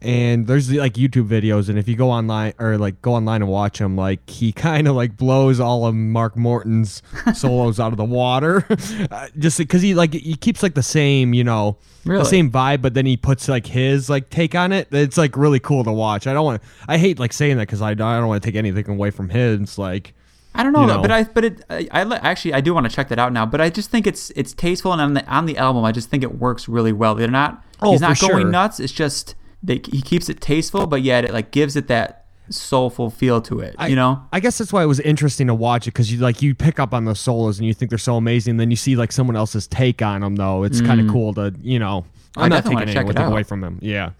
[0.00, 3.50] And there's like YouTube videos, and if you go online or like go online and
[3.50, 7.02] watch him, like he kind of like blows all of Mark Morton's
[7.34, 8.64] solos out of the water,
[9.10, 12.20] uh, just because he like he keeps like the same, you know, Really?
[12.20, 14.86] the same vibe, but then he puts like his like take on it.
[14.92, 16.28] It's like really cool to watch.
[16.28, 18.54] I don't want, I hate like saying that because I, I don't want to take
[18.56, 19.78] anything away from his.
[19.78, 20.14] Like,
[20.54, 21.02] I don't know, You know.
[21.02, 23.44] but I but it I, I actually I do want to check that out now.
[23.44, 26.08] But I just think it's it's tasteful and on the on the album I just
[26.08, 27.16] think it works really well.
[27.16, 28.50] They're not Oh, he's not going sure.
[28.50, 28.78] nuts.
[28.78, 29.34] It's just
[29.66, 33.60] they, he keeps it tasteful, but yet it like gives it that soulful feel to
[33.60, 33.74] it.
[33.78, 34.22] I, you know?
[34.32, 36.78] I guess that's why it was interesting to watch it because you like you pick
[36.78, 38.56] up on the solos and you think they're so amazing.
[38.56, 40.62] Then you see like someone else's take on them though.
[40.62, 42.04] It's kind of cool to you know.
[42.36, 42.40] Mm.
[42.40, 43.32] I I'm not taking check it anything out.
[43.32, 43.78] away from him.
[43.82, 44.10] Yeah.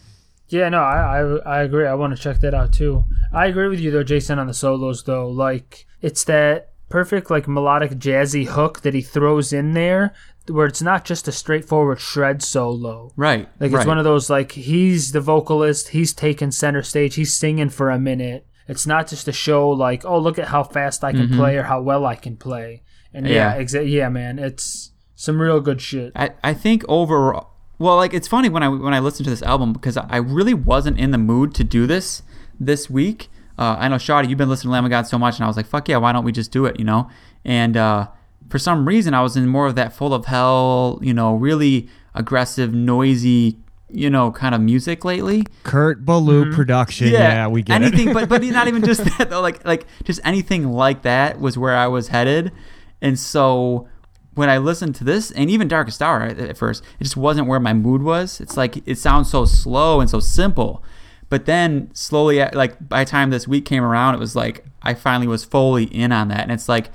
[0.49, 1.87] Yeah, no, I, I I agree.
[1.87, 3.05] I want to check that out too.
[3.33, 5.29] I agree with you though, Jason, on the solos though.
[5.29, 10.15] Like it's that perfect like melodic jazzy hook that he throws in there
[10.49, 13.13] where it's not just a straightforward shred solo.
[13.17, 13.49] Right.
[13.61, 13.81] Like right.
[13.81, 17.91] it's one of those like he's the vocalist, he's taking center stage, he's singing for
[17.91, 18.47] a minute.
[18.69, 21.63] It's not just a show like, oh look at how fast I can play or
[21.65, 22.83] how well I can play.
[23.15, 23.61] And yeah, Mm-hmm.
[23.61, 23.65] Yeah.
[23.65, 26.13] exa- yeah, man, it's some real good shit.
[26.17, 29.43] I, I think overall, well, like it's funny when I when I listened to this
[29.43, 32.23] album because I really wasn't in the mood to do this
[32.59, 33.29] this week.
[33.59, 35.47] Uh, I know, Shawty, you've been listening to Lamb of God so much, and I
[35.47, 37.09] was like, fuck yeah, why don't we just do it, you know?
[37.45, 38.09] And uh,
[38.49, 41.89] for some reason, I was in more of that full of hell, you know, really
[42.15, 43.59] aggressive, noisy,
[43.91, 45.45] you know, kind of music lately.
[45.63, 46.55] Kurt Ballou mm-hmm.
[46.55, 47.09] production.
[47.09, 48.15] Yeah, we get anything, it.
[48.15, 49.41] but but not even just that though.
[49.41, 52.53] Like like just anything like that was where I was headed,
[53.01, 53.89] and so
[54.35, 57.49] when I listened to this, and even Darkest Hour at at first, it just wasn't
[57.49, 58.41] where my mood was.
[58.41, 60.83] It's like it sounds so slow and so simple,
[61.29, 64.95] but then slowly, like by the time this week came around, it was like I
[64.95, 66.91] finally was fully in on that, and it's like.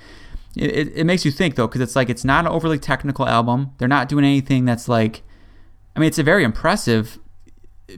[0.55, 3.27] It, it, it makes you think though, because it's like it's not an overly technical
[3.27, 3.71] album.
[3.77, 5.23] They're not doing anything that's like,
[5.95, 7.19] I mean, it's a very impressive,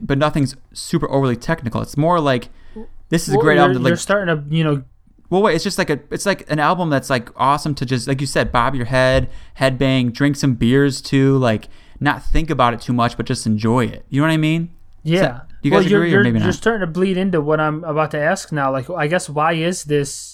[0.00, 1.82] but nothing's super overly technical.
[1.82, 2.48] It's more like
[3.08, 3.82] this is a great you're, album.
[3.82, 4.84] To, you're starting to, you know,
[5.30, 8.06] well, wait, it's just like a, it's like an album that's like awesome to just,
[8.06, 12.74] like you said, bob your head, headbang, drink some beers too, like not think about
[12.74, 14.04] it too much, but just enjoy it.
[14.08, 14.70] You know what I mean?
[15.02, 15.40] Yeah.
[15.62, 16.54] do you well, guys you're, agree or you're, maybe you're not?
[16.54, 18.70] starting to bleed into what I'm about to ask now.
[18.70, 20.33] Like, I guess why is this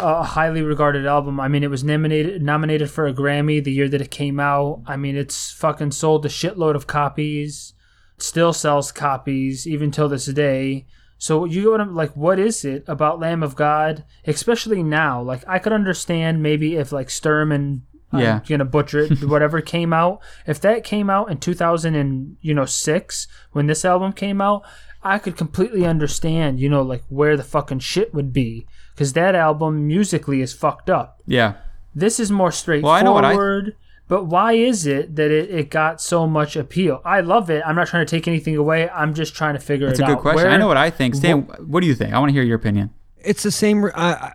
[0.00, 1.38] a highly regarded album?
[1.40, 4.82] I mean, it was nominated nominated for a Grammy the year that it came out.
[4.86, 7.74] I mean, it's fucking sold a shitload of copies.
[8.18, 10.86] Still sells copies even till this day.
[11.18, 15.20] So you go to like, what is it about Lamb of God, especially now?
[15.20, 17.82] Like, I could understand maybe if like Sturm and
[18.12, 18.36] Yeah.
[18.36, 19.24] I'm gonna butcher it.
[19.28, 23.84] whatever came out, if that came out in 2000 and you know six when this
[23.84, 24.62] album came out,
[25.02, 26.60] I could completely understand.
[26.60, 30.90] You know, like where the fucking shit would be because that album musically is fucked
[30.90, 31.20] up.
[31.26, 31.54] Yeah.
[31.94, 33.04] This is more I straightforward.
[33.04, 33.72] know what I-
[34.08, 37.02] but why is it that it, it got so much appeal?
[37.04, 37.62] I love it.
[37.66, 38.88] I'm not trying to take anything away.
[38.88, 40.44] I'm just trying to figure That's it a good question.
[40.44, 41.14] Where- I know what I think.
[41.14, 42.14] Stan, what do you think?
[42.14, 42.90] I want to hear your opinion.
[43.20, 43.84] it's the same.
[43.94, 44.30] Uh,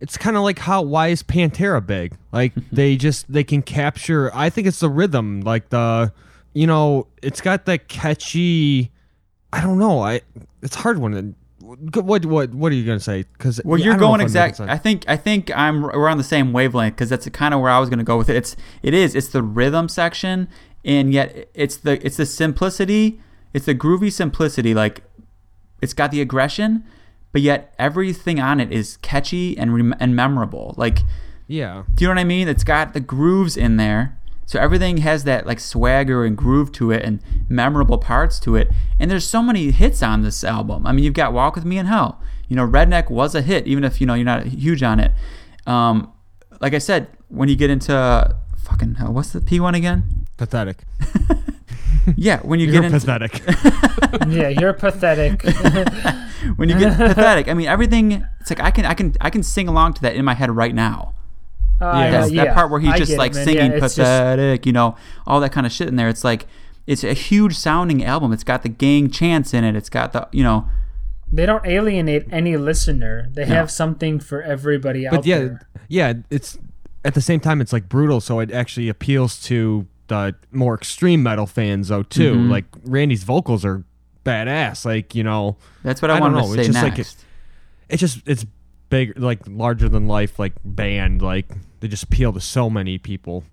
[0.00, 2.14] it's kind of like how why is Pantera big?
[2.32, 4.30] Like they just they can capture.
[4.34, 6.12] I think it's the rhythm, like the
[6.52, 8.90] you know, it's got that catchy.
[9.52, 10.00] I don't know.
[10.00, 10.20] I
[10.62, 11.34] it's hard one.
[11.60, 13.24] What what what are you gonna say?
[13.32, 14.68] Because Well, you're going exactly.
[14.68, 17.70] I think I think I'm we're on the same wavelength because that's kind of where
[17.70, 18.36] I was going to go with it.
[18.36, 20.48] It's it is it's the rhythm section,
[20.84, 23.20] and yet it's the it's the simplicity.
[23.52, 24.74] It's the groovy simplicity.
[24.74, 25.02] Like
[25.82, 26.84] it's got the aggression,
[27.32, 30.74] but yet everything on it is catchy and rem- and memorable.
[30.76, 31.00] Like
[31.46, 31.82] yeah.
[31.94, 32.48] do you know what I mean?
[32.48, 34.16] It's got the grooves in there.
[34.50, 38.68] So everything has that like swagger and groove to it and memorable parts to it.
[38.98, 40.88] And there's so many hits on this album.
[40.88, 42.20] I mean, you've got Walk With Me in Hell.
[42.48, 45.12] You know, Redneck was a hit, even if, you know, you're not huge on it.
[45.68, 46.12] Um,
[46.60, 50.26] like I said, when you get into fucking hell, what's the P one again?
[50.36, 50.78] Pathetic.
[52.16, 53.42] Yeah, when you You're get into pathetic.
[54.28, 55.42] yeah, you're pathetic.
[56.56, 59.42] when you get pathetic, I mean everything it's like I can I can I can
[59.42, 61.14] sing along to that in my head right now.
[61.80, 63.80] Uh, That's yeah, that part where he's I just get it, like singing Yeah, it's
[63.80, 66.08] just- pathetic, you know, all that kind of shit in there.
[66.08, 66.46] It's like
[66.86, 68.32] it's a huge sounding album.
[68.32, 69.74] It's got the gang chants in it.
[69.76, 70.68] It's got the you know
[71.32, 73.28] they don't alienate any listener.
[73.32, 73.54] They No.
[73.54, 75.68] have something for everybody out but yeah, there.
[75.88, 76.12] yeah.
[76.28, 76.58] It's
[77.04, 81.22] at the same time it's like brutal, so it actually appeals to the more extreme
[81.22, 82.34] metal fans though too.
[82.34, 82.50] Mhm.
[82.50, 83.84] Like Randy's vocals are
[84.26, 84.84] badass.
[84.84, 86.54] Like you know, that's what I, I don't wanted know.
[86.56, 87.24] to It's say just like next.
[87.88, 88.44] it's just it's
[88.88, 91.22] big, like larger than life, like band.
[91.22, 91.46] Like
[91.80, 93.44] they just appeal to so many people.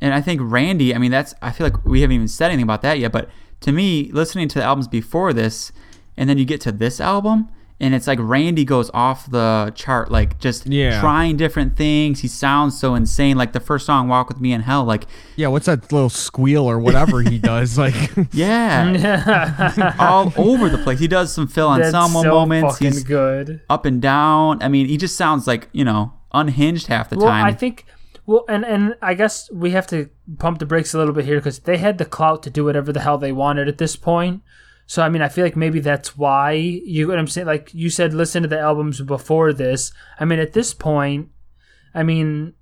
[0.00, 2.62] And I think Randy, I mean, that's, I feel like we haven't even said anything
[2.62, 3.28] about that yet, but
[3.60, 5.72] to me, listening to the albums before this,
[6.16, 7.48] and then you get to this album,
[7.82, 11.00] and it's like Randy goes off the chart, like just Yeah.
[11.00, 12.20] trying different things.
[12.20, 13.36] He sounds so insane.
[13.38, 15.04] Like the first song, Walk With Me in Hell, like,
[15.36, 17.78] Yeah, what's that little squeal or whatever he does?
[17.78, 17.94] Like,
[18.32, 20.98] yeah, all over the place.
[20.98, 22.78] He does some Phil That's Anselmo so moments.
[22.78, 23.60] He's good.
[23.70, 24.62] up and down.
[24.62, 27.44] I mean, he just sounds like, you know, unhinged half the Well, time.
[27.44, 27.84] I think.
[28.26, 30.08] Well, and and I guess we have to
[30.38, 32.92] pump the brakes a little bit here because they had the clout to do whatever
[32.92, 34.42] the hell they wanted at this point.
[34.86, 37.08] So I mean, I feel like maybe that's why you.
[37.08, 39.92] What I'm saying, like you said, listen to the albums before this.
[40.18, 41.28] I mean, at this point,
[41.94, 42.54] I mean,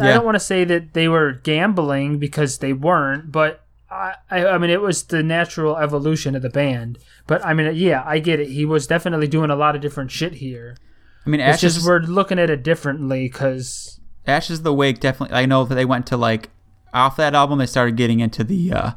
[0.00, 4.46] I don't want to say that they were gambling because they weren't, but I, I,
[4.46, 6.98] I mean, it was the natural evolution of the band.
[7.26, 8.48] But I mean, yeah, I get it.
[8.48, 10.76] He was definitely doing a lot of different shit here.
[11.24, 15.36] I mean, Ashes, just we're looking at it differently because Ashes of the Wake definitely.
[15.36, 16.50] I know that they went to like
[16.92, 18.90] off that album, they started getting into the uh,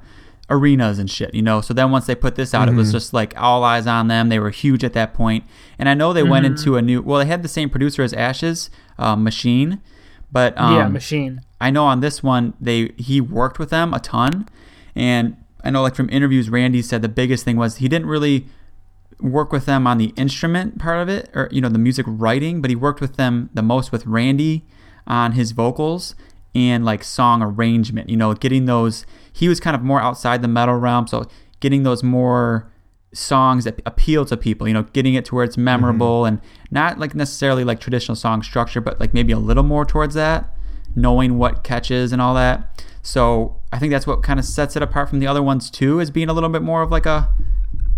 [0.50, 1.62] arenas and shit, you know.
[1.62, 4.30] So then once they put this out, it was just like all eyes on them.
[4.30, 5.44] They were huge at that point,
[5.80, 7.02] and I know they went into a new.
[7.02, 9.82] Well, they had the same producer as Ashes, uh, Machine,
[10.32, 11.42] but um, yeah, machine.
[11.62, 14.48] I know on this one they he worked with them a ton,
[14.96, 18.48] and I know like from interviews, Randy said the biggest thing was he didn't really
[19.20, 22.61] work with them on the instrument part of it or you know the music writing,
[22.61, 24.66] but he worked with them the most with Randy
[25.07, 26.16] on his vocals
[26.53, 28.09] and like song arrangement.
[28.09, 31.26] You know, getting those he was kind of more outside the metal realm, so
[31.59, 32.72] getting those more
[33.13, 35.63] songs that appeal to people you know getting it to where it's mm-hmm.
[35.63, 39.86] memorable and not like necessarily like traditional song structure but like maybe a little more
[39.86, 40.53] towards that
[40.95, 42.84] knowing what catches and all that.
[43.03, 45.99] So I think that's what kind of sets it apart from the other ones too,
[45.99, 47.30] as being a little bit more of like a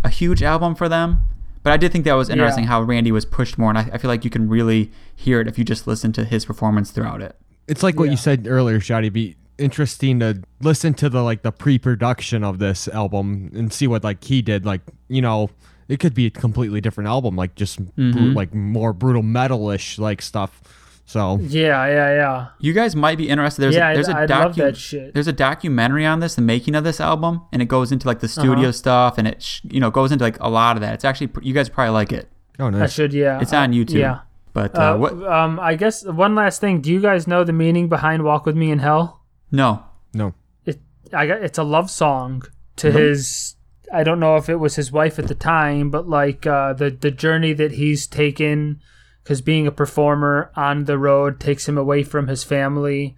[0.08, 1.18] a huge album for them.
[1.64, 2.70] But I did think that was interesting Yeah.
[2.72, 5.48] how Randy was pushed more, and I, I feel like you can really hear it
[5.48, 7.36] if you just listen to his performance throughout it.
[7.68, 8.12] it's like what Yeah.
[8.12, 9.10] you said earlier, Shoddy.
[9.10, 14.04] Be interesting to listen to the like the pre-production of this album and see what
[14.04, 14.66] like he did.
[14.66, 15.50] Like you know,
[15.90, 18.12] it could be a completely different album, like just Mm-hmm.
[18.12, 20.62] bru- like more brutal metalish like stuff.
[21.10, 22.48] So Yeah, yeah, yeah.
[22.60, 23.62] You guys might be interested.
[23.62, 25.14] There's Yeah, a, there's a I'd- I'd love that shit.
[25.14, 28.20] There's a documentary on this, the making of this album, and it goes into like
[28.20, 28.42] the Uh-huh.
[28.42, 30.94] studio stuff, and it sh- you know goes into like a lot of that.
[30.96, 32.30] It's actually you guys probably like it.
[32.60, 32.92] oh I nice.
[32.94, 33.40] should, yeah.
[33.42, 34.00] It's on YouTube.
[34.00, 34.20] Yeah.
[34.54, 35.14] But uh, Uh, what?
[35.32, 36.82] Um, I guess one last thing.
[36.82, 39.22] Do you guys know the meaning behind "Walk with Me in Hell"?
[39.52, 39.84] No.
[40.14, 40.34] No,
[40.66, 40.80] It,
[41.14, 41.42] I got.
[41.42, 42.44] It's a love song
[42.78, 43.56] to his.
[43.94, 46.90] I don't know if it was his wife at the time, but like uh, the
[46.90, 48.82] the journey that he's taken,
[49.28, 53.18] because being a performer on the road takes him away from his family.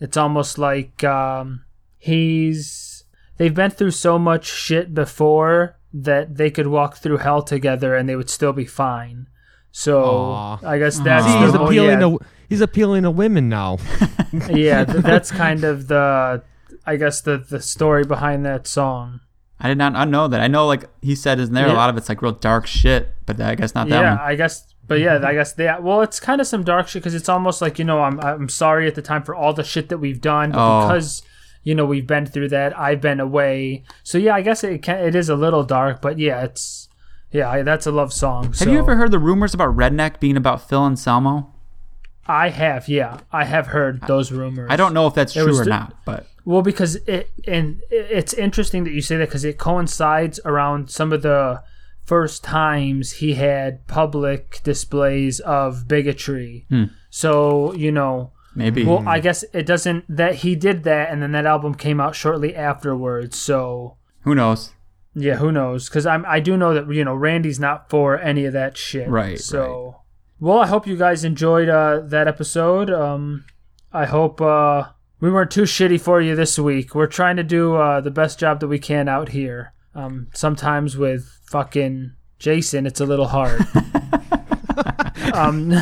[0.00, 1.64] It's almost like um,
[1.98, 3.04] he's.
[3.36, 8.08] They've been through so much shit before that they could walk through hell together and
[8.08, 9.28] they would still be fine.
[9.70, 10.60] So Aw.
[10.64, 12.08] I guess that's See, the he's appealing yeah.
[12.08, 13.76] to he's appealing to women now.
[14.48, 16.42] yeah, th- that's kind of the,
[16.86, 19.20] I guess the the story behind that song.
[19.60, 20.40] I did not I know that.
[20.40, 23.14] I know like he said in there a lot of it's like real dark shit,
[23.26, 24.20] but I guess not that yeah, one.
[24.20, 25.24] I guess, but yeah, mm-hmm.
[25.26, 25.82] I guess that.
[25.82, 28.48] Well, it's kind of some dark shit because it's almost like you know, I'm I'm
[28.48, 30.88] sorry at the time for all the shit that we've done, but Oh.
[30.88, 31.22] because
[31.62, 33.84] you know we've been through that, I've been away.
[34.02, 36.88] So yeah, I guess it can, it is a little dark, but yeah, it's
[37.30, 38.46] yeah, I, that's a love song.
[38.46, 41.54] Have so you ever heard the rumors about Redneck being about Phil and Anselmo?
[42.26, 44.68] I have, yeah, I have heard those rumors.
[44.70, 47.80] I don't know if that's It true or the- not, but Well, because it and
[47.90, 51.62] it's interesting that you say that because it coincides around some of the
[52.10, 56.66] first times he had public displays of bigotry.
[56.68, 56.86] Hmm.
[57.08, 58.84] So you know, maybe.
[58.84, 62.16] well, I guess it doesn't that he did that, and then that album came out
[62.16, 63.38] shortly afterwards.
[63.38, 64.72] So Who knows?
[65.14, 65.88] yeah, who knows?
[65.88, 69.08] Because I'm I do know that you know Randy's not for any of that shit.
[69.08, 70.00] Right, So,
[70.40, 72.90] well, I hope you guys enjoyed uh, that episode.
[72.90, 73.44] Um,
[73.92, 74.88] I hope uh,
[75.20, 76.92] we weren't too shitty for you this week.
[76.92, 79.74] We're trying to do uh, the best job that we can out here.
[79.94, 83.60] Um, sometimes with fucking Jason, it's a little hard.
[85.34, 85.70] um,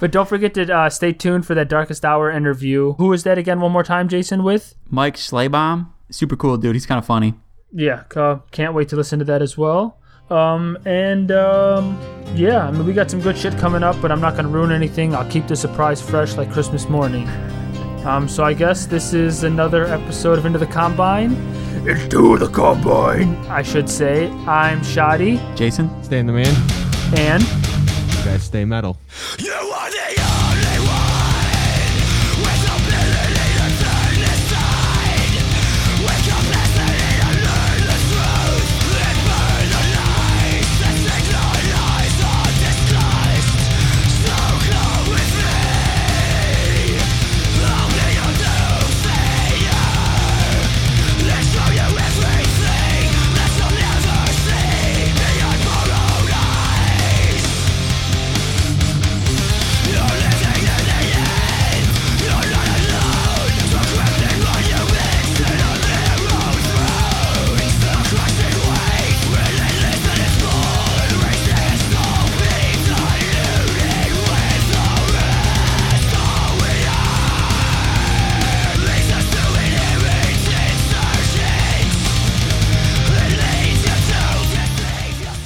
[0.00, 2.94] but don't forget to uh, stay tuned for that Darkest Hour interview.
[2.94, 3.60] Who is that again?
[3.60, 4.42] One more time, Jason.
[4.42, 6.74] With Mike Schleibaum, super cool dude.
[6.74, 7.34] He's kind of funny.
[7.72, 9.98] yeah, uh, can't wait to listen to that as well.
[10.30, 11.98] Um, and um,
[12.34, 14.72] yeah, I mean, we got some good shit coming up, but I'm not gonna ruin
[14.72, 15.14] anything.
[15.14, 17.28] I'll keep the surprise fresh like Christmas morning.
[18.06, 21.36] Um, so I guess this is another episode of Into the Combine.
[21.86, 23.34] Into the combine.
[23.48, 26.54] I should say I'm Shoddy, Jason, Stay in the man.
[27.16, 28.98] and You guys stay metal.
[29.38, 30.31] You are the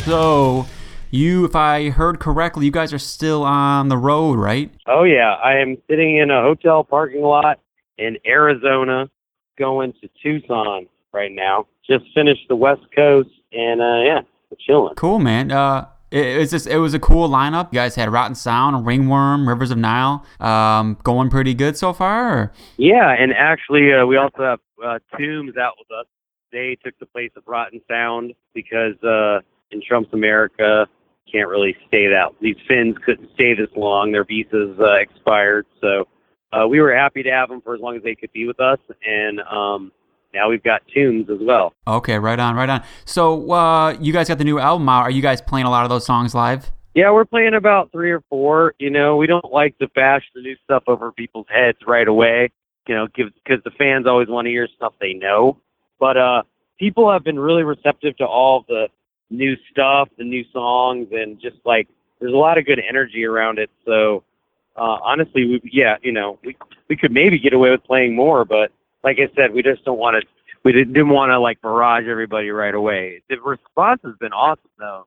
[0.07, 0.64] So,
[1.11, 4.72] you, if I heard correctly, you guys are still on the road, right?
[4.86, 7.59] Oh yeah, I am sitting in a hotel parking lot
[7.98, 9.11] in Arizona,
[9.59, 11.66] going to Tucson right now.
[11.84, 14.94] Just finished the West Coast, and uh, yeah, we're chilling.
[14.94, 15.50] Cool, man.
[15.50, 17.72] Uh, it, it's just it was a cool lineup.
[17.72, 22.38] You guys had Rotten Sound, Ringworm, Rivers of Nihil, um, going pretty good so far.
[22.38, 22.52] Or?
[22.76, 26.07] Yeah, and actually, uh, we also have uh, Tombs out with us.
[26.52, 29.40] They took the place of Rotten Sound because uh,
[29.76, 30.86] in Trump's America,
[31.30, 32.32] can't really stay that.
[32.40, 34.12] These Finns couldn't stay this long.
[34.12, 36.06] Their visas uh, expired, so
[36.52, 38.60] uh, we were happy to have them for as long as they could be with
[38.60, 38.78] us.
[39.04, 39.92] And um,
[40.32, 41.74] now we've got Tombs as well.
[41.86, 42.82] Okay, right on, right on.
[43.04, 45.02] So, uh, you guys got the new album out.
[45.02, 46.72] Are you guys playing a lot of those songs live?
[46.94, 48.74] Yeah, we're playing about three or four.
[48.78, 52.50] You know, we don't like to bash the new stuff over people's heads right away.
[52.88, 55.58] You know, because the fans always want to hear stuff they know.
[55.98, 56.42] But uh,
[56.78, 58.86] people have been really receptive to all the
[59.30, 61.88] new stuff, the new songs, and just like
[62.20, 63.70] there's a lot of good energy around it.
[63.84, 64.22] So
[64.76, 66.56] uh, honestly, we yeah, you know, we
[66.88, 68.72] we could maybe get away with playing more, but
[69.02, 70.28] like I said, we just don't want to.
[70.64, 73.22] We didn't, didn't want to like barrage everybody right away.
[73.30, 75.06] The response has been awesome though,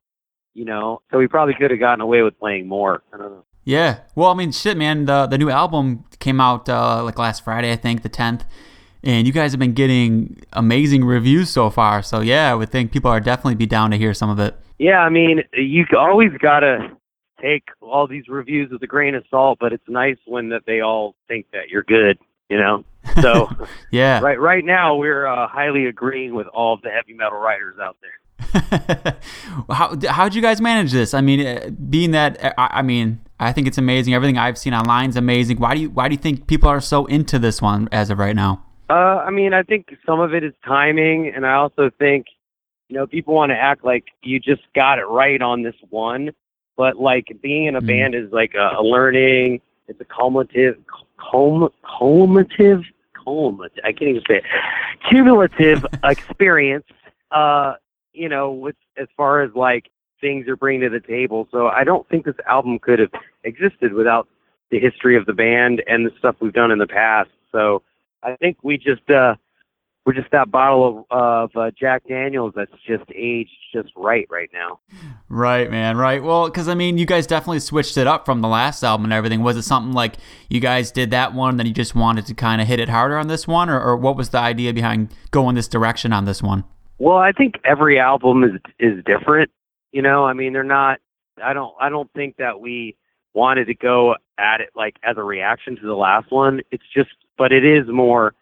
[0.54, 1.02] you know.
[1.10, 3.02] So we probably could have gotten away with playing more.
[3.12, 3.44] I don't know.
[3.64, 4.00] Yeah.
[4.14, 5.04] Well, I mean, shit, man.
[5.04, 8.44] The the new album came out uh, like last Friday, I think, the tenth,
[9.02, 12.02] and you guys have been getting amazing reviews so far.
[12.02, 14.54] So yeah, I would think people are definitely be down to hear some of it.
[14.78, 16.90] Yeah, I mean, you always gotta
[17.40, 20.80] take all these reviews with a grain of salt, but it's nice when that they
[20.80, 22.84] all think that you're good, you know.
[23.22, 23.48] So
[23.90, 24.20] Yeah.
[24.20, 27.96] right right now we're uh, highly agreeing with all of the heavy metal writers out
[28.02, 28.10] there.
[29.70, 31.14] how how'd you guys manage this?
[31.14, 34.12] I mean, uh, being that uh, I, I mean, I think it's amazing.
[34.14, 35.58] Everything I've seen online is amazing.
[35.58, 38.18] Why do you why do you think people are so into this one as of
[38.18, 38.64] right now?
[38.90, 42.26] Uh, I mean, I think some of it is timing, and I also think,
[42.88, 46.32] you know, people want to act like you just got it right on this one,
[46.76, 47.86] but like being in a Mhm.
[47.86, 49.60] band is like a, a learning.
[49.86, 50.76] It's a cumulative,
[51.18, 51.68] cum,
[51.98, 52.82] cumulative,
[53.22, 53.78] cumulative.
[53.84, 54.44] I can't even say it.
[55.08, 56.86] Cumulative experience.
[57.30, 57.74] Uh,
[58.12, 59.88] you know, with as far as like
[60.20, 61.46] things you're bringing to the table.
[61.52, 63.12] So I don't think this album could have
[63.44, 64.26] existed without
[64.70, 67.30] the history of the band and the stuff we've done in the past.
[67.52, 67.82] So
[68.22, 69.34] I think we just uh
[70.06, 74.50] we're just that bottle of, of uh, Jack Daniels that's just aged just right right
[74.52, 74.80] now.
[75.28, 75.96] Right, man.
[75.96, 76.22] Right.
[76.22, 79.12] Well, because I mean, you guys definitely switched it up from the last album and
[79.12, 79.42] everything.
[79.42, 80.16] Was it something like
[80.48, 83.18] you guys did that one, then you just wanted to kind of hit it harder
[83.18, 86.42] on this one, or, or what was the idea behind going this direction on this
[86.42, 86.64] one?
[86.98, 89.50] Well, I think every album is is different.
[89.92, 90.98] You know, I mean, they're not.
[91.42, 91.74] I don't.
[91.80, 92.96] I don't think that we
[93.34, 96.62] wanted to go at it like as a reaction to the last one.
[96.70, 97.10] It's just,
[97.40, 98.34] but it is more.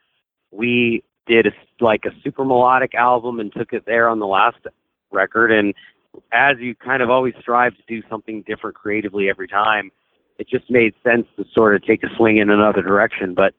[0.50, 4.56] We did a, like a super melodic album and took it there on the last
[5.12, 5.72] record, and
[6.32, 9.92] as you kind of always strive to do something different creatively every time,
[10.38, 13.34] it just made sense to sort of take a swing in another direction.
[13.34, 13.54] But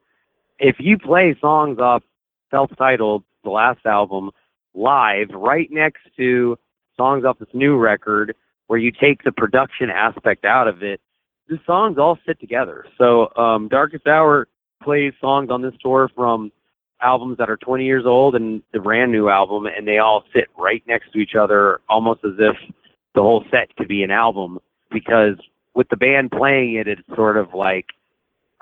[0.60, 2.04] if you play songs off
[2.52, 4.32] self-titled, the last album,
[4.74, 6.58] live right next to
[6.98, 8.36] songs off this new record
[8.68, 11.00] where you take the production aspect out of it,
[11.48, 12.86] the songs all sit together.
[12.98, 14.50] So um, Darkest Hour
[14.82, 16.52] plays songs on this tour from
[17.02, 20.46] albums that are 20 years old and the brand new album, and they all sit
[20.58, 22.56] right next to each other, almost as if
[23.16, 24.60] the whole set could be an album.
[24.92, 25.36] Because
[25.76, 27.86] with the band playing it, it's sort of like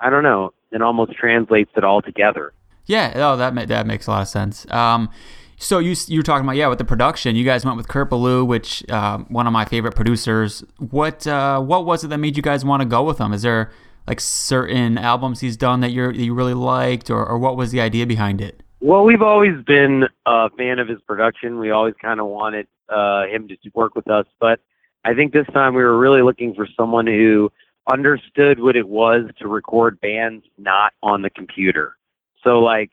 [0.00, 2.52] I don't know, it almost translates it all together.
[2.86, 4.70] Yeah, oh, that ma- that makes a lot of sense.
[4.70, 5.10] Um,
[5.58, 7.36] so you you were talking about yeah with the production.
[7.36, 10.64] You guys went with Kurt Ballou, which uh, one of my favorite producers.
[10.78, 13.32] What uh, what was it that made you guys want to go with them?
[13.32, 13.70] Is there
[14.08, 17.80] like certain albums he's done that you you really liked, or, or what was the
[17.80, 18.62] idea behind it?
[18.80, 21.58] Well, we've always been a fan of his production.
[21.58, 24.60] We always kind of wanted uh, him to work with us, but
[25.04, 27.50] I think this time we were really looking for someone who
[27.90, 31.96] understood what it was to record bands not on the computer.
[32.44, 32.92] So, like,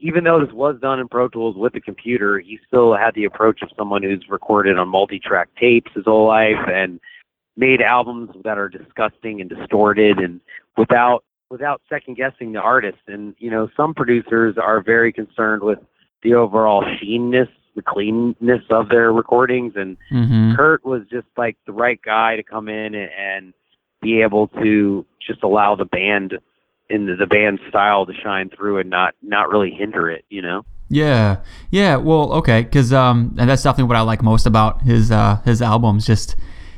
[0.00, 3.24] even though this was done in Pro Tools with the computer, he still had the
[3.24, 6.98] approach of someone who's recorded on multi-track tapes his whole life and
[7.56, 10.40] made albums that are disgusting and distorted and
[10.76, 12.98] without without second guessing the artist.
[13.06, 15.78] And you know, some producers are very concerned with
[16.22, 20.56] the overall sheenness, the cleanness of their recordings, and Mm-hmm.
[20.56, 23.54] Kurt was just like the right guy to come in and, and
[24.00, 26.38] be able to just allow the band
[26.90, 30.24] in the, the band style to shine through and not not really hinder it.
[30.28, 30.64] You know.
[30.88, 31.38] Yeah,
[31.70, 31.96] yeah.
[31.96, 35.62] Well, okay, because um, and that's definitely what I like most about his uh his
[35.62, 36.06] albums.
[36.06, 36.36] Just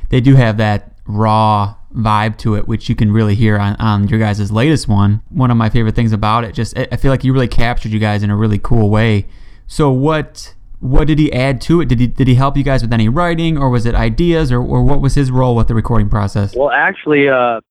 [0.09, 4.07] they do have that raw vibe to it, which you can really hear on on
[4.07, 5.21] your guys' latest one.
[5.29, 7.99] One of my favorite things about it, just I feel like you really captured you
[7.99, 9.27] guys in a really cool way.
[9.67, 11.87] So what what did he add to it?
[11.87, 14.61] Did he did he help you guys with any writing, or was it ideas, or,
[14.61, 16.55] or what was his role with the recording process?
[16.55, 17.61] Well, actually, uh,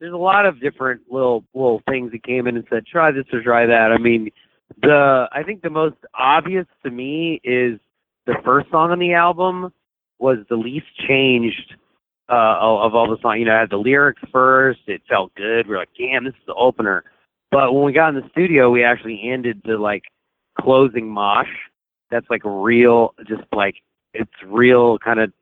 [0.00, 3.24] there's a lot of different little little things that came in and said, try this
[3.32, 3.92] or try that.
[3.92, 4.30] I mean,
[4.80, 7.78] the I think the most obvious to me is
[8.26, 9.72] the first song on the album
[10.18, 11.74] was the least changed
[12.28, 13.38] uh, of all the songs.
[13.38, 14.80] You know, I had the lyrics first.
[14.86, 15.66] It felt good.
[15.66, 17.04] We are like, damn, this is the opener.
[17.50, 20.04] But when we got in the studio, we actually ended the like
[20.60, 21.48] closing mosh.
[22.10, 23.76] That's like real, just like
[24.14, 25.32] it's real, kind of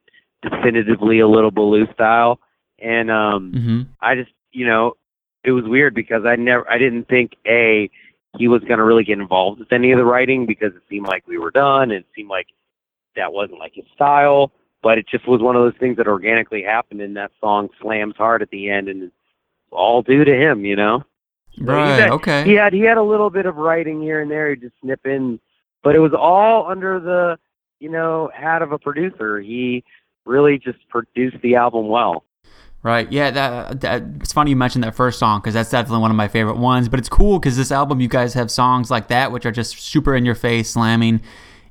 [0.43, 2.41] definitively a little Ballou style.
[2.79, 4.95] And um, hmm I just, you know,
[5.45, 7.91] it was weird because I never, I didn't think a
[8.39, 11.07] he was going to really get involved with any of the writing because it seemed
[11.07, 11.91] like we were done.
[11.91, 12.47] And it seemed like
[13.17, 14.53] that wasn't like his style.
[14.83, 18.15] But it just was one of those things that organically happened, and that song slams
[18.17, 19.15] hard at the end, and it's
[19.71, 21.05] all due to him, you know.
[21.59, 22.01] So Right.
[22.01, 22.45] had- Okay.
[22.45, 25.05] He had he had a little bit of writing here and there, he'd just snip
[25.07, 25.39] in,
[25.83, 27.39] but it was all under the,
[27.81, 29.41] you know, hat of a producer.
[29.41, 29.83] He
[30.25, 32.25] really just produced the album well.
[32.83, 33.11] Right.
[33.13, 33.31] Yeah.
[33.31, 36.29] That, that it's funny you mentioned that first song because that's definitely one of my
[36.29, 36.89] favorite ones.
[36.89, 39.79] But it's cool because this album, you guys have songs like that which are just
[39.81, 41.21] super in your face, slamming,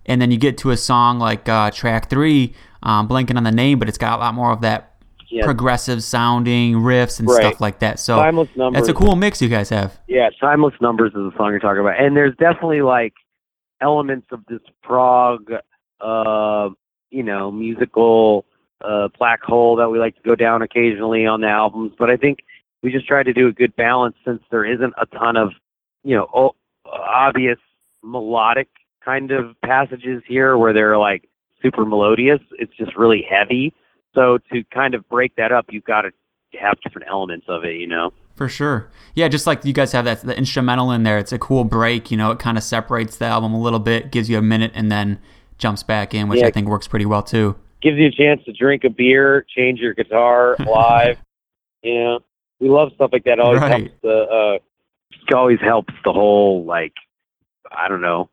[0.10, 2.53] and then you get to a song like uh, track three,
[2.84, 4.95] um, blanking on the name, but it's got a lot more of that
[5.30, 7.38] Yeah, progressive sounding riffs and Right.
[7.38, 7.99] stuff like that.
[7.99, 8.80] So timeless numbers.
[8.82, 9.99] that's a cool mix you guys have.
[10.07, 11.99] Yeah, Timeless Numbers is the song you're talking about.
[12.01, 13.14] And there's definitely like
[13.82, 15.51] elements of this prog
[16.01, 16.70] uh
[17.12, 18.45] you know, musical
[18.84, 21.93] uh black hole that we like to go down occasionally on the albums.
[21.99, 22.39] But I think
[22.82, 25.51] we just try to do a good balance since there isn't a ton of,
[26.03, 26.55] you know, o-
[26.86, 27.60] obvious
[28.03, 28.70] melodic
[29.03, 31.29] kind of passages here where they're like
[31.61, 32.39] super melodious.
[32.53, 33.73] It's just really heavy.
[34.15, 36.11] So to kind of break that up, you've got to
[36.59, 38.11] have different elements of it, you know.
[38.35, 38.89] For sure.
[39.15, 42.09] Yeah, just like you guys have that the instrumental in there, it's a cool break.
[42.09, 44.71] You know, it kind of separates the album a little bit, gives you a minute,
[44.73, 45.19] and then
[45.57, 46.47] jumps back in, which Yeah.
[46.47, 47.55] I think works pretty well too.
[47.81, 51.17] gives you a chance to drink a beer, change your guitar live.
[51.83, 52.19] you know,
[52.59, 53.39] we love stuff like that.
[53.39, 53.71] Always Right.
[53.87, 54.59] helps the
[55.31, 56.93] uh, always helps the whole like
[57.71, 58.29] I don't know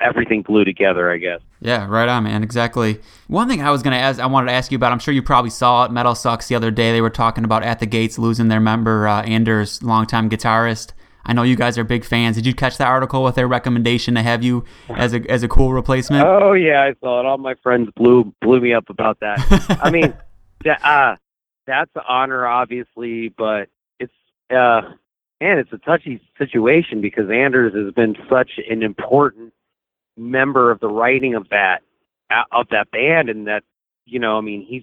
[0.00, 1.10] everything blew together.
[1.10, 1.40] I guess.
[1.60, 2.42] Yeah, right on, man.
[2.42, 3.00] Exactly.
[3.26, 4.92] One thing I was gonna ask, I wanted to ask you about.
[4.92, 5.90] I'm sure you probably saw it.
[5.90, 6.92] Metal Sucks the other day.
[6.92, 10.92] They were talking about At the Gates losing their member, uh, Anders, longtime guitarist.
[11.28, 12.36] I know you guys are big fans.
[12.36, 15.48] Did you catch that article with their recommendation to have you as a as a
[15.48, 16.26] cool replacement?
[16.26, 17.26] Oh yeah, I saw it.
[17.26, 19.78] All my friends blew blew me up about that.
[19.82, 20.14] I mean,
[20.64, 21.16] that, uh,
[21.66, 23.68] that's an honor, obviously, but
[24.00, 24.12] it's
[24.50, 24.80] uh,
[25.40, 29.52] man, it's a touchy situation because Anders has been such an important
[30.18, 31.82] member of the writing of that
[32.52, 33.64] of that band, and that
[34.04, 34.82] you know, I mean, he's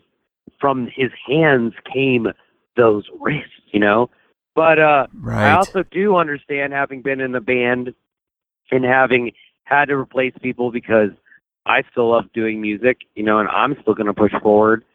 [0.60, 2.28] from his hands came
[2.76, 4.10] those riffs, you know.
[4.56, 7.94] But uh, I also do understand having been in the band
[8.72, 9.32] and having
[9.66, 11.10] had to replace people because
[11.66, 14.86] I still love doing music, you know, and I'm still going to push forward.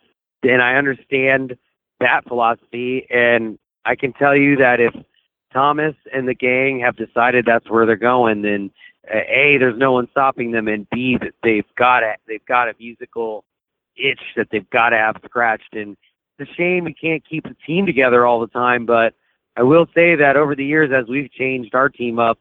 [0.42, 1.58] And I understand
[1.98, 3.06] that philosophy.
[3.10, 4.94] And I can tell you that if
[5.52, 8.70] Tomas and the gang have decided that's where they're going, then
[9.08, 12.74] a there's no one stopping them, and b that they've got a they've got a
[12.78, 13.44] musical
[13.96, 15.74] itch that they've got to have scratched.
[15.74, 15.96] And
[16.38, 19.14] it's a shame we can't keep the team together all the time, but
[19.56, 22.38] I will say that over the years, as we've changed our team up,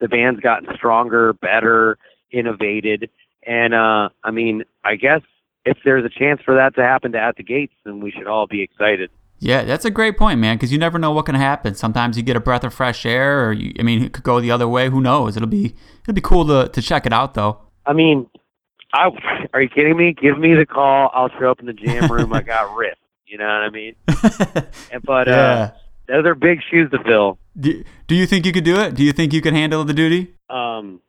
[0.00, 1.98] the band's gotten stronger, better,
[2.30, 3.10] innovated,
[3.46, 5.22] and uh, I mean, I guess
[5.64, 8.26] if there's a chance for that to happen to at the gates, then we should
[8.26, 9.10] all be excited.
[9.40, 10.56] Yeah, that's a great point, man.
[10.56, 11.74] Because you never know what can happen.
[11.74, 14.38] Sometimes you get a breath of fresh air, or you, I mean, it could go
[14.38, 14.90] the other way.
[14.90, 15.36] Who knows?
[15.36, 17.58] It'll be it'll be cool to to check it out, though.
[17.86, 18.28] I mean,
[18.92, 19.08] I
[19.54, 20.12] are you kidding me?
[20.12, 21.10] Give me the call.
[21.14, 22.32] I'll show up in the jam room.
[22.32, 23.00] I got ripped.
[23.26, 23.94] You know what I mean?
[24.92, 25.70] And, but uh,
[26.08, 27.38] those are big shoes to fill.
[27.58, 28.94] Do, do you think you could do it?
[28.94, 30.34] Do you think you could handle the duty?
[30.48, 31.00] Um,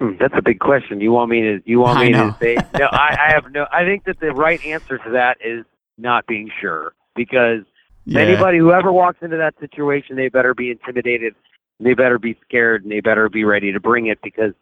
[0.00, 1.00] hmm, that's a big question.
[1.00, 1.60] You want me to?
[1.64, 2.56] You want me to say?
[2.78, 3.66] No, I, I have no.
[3.72, 5.64] I think that the right answer to that is
[5.96, 7.62] not being sure because
[8.08, 8.20] Yeah.
[8.20, 11.34] anybody who ever walks into that situation, they better be intimidated,
[11.78, 14.54] they better be scared, and they better be ready to bring it because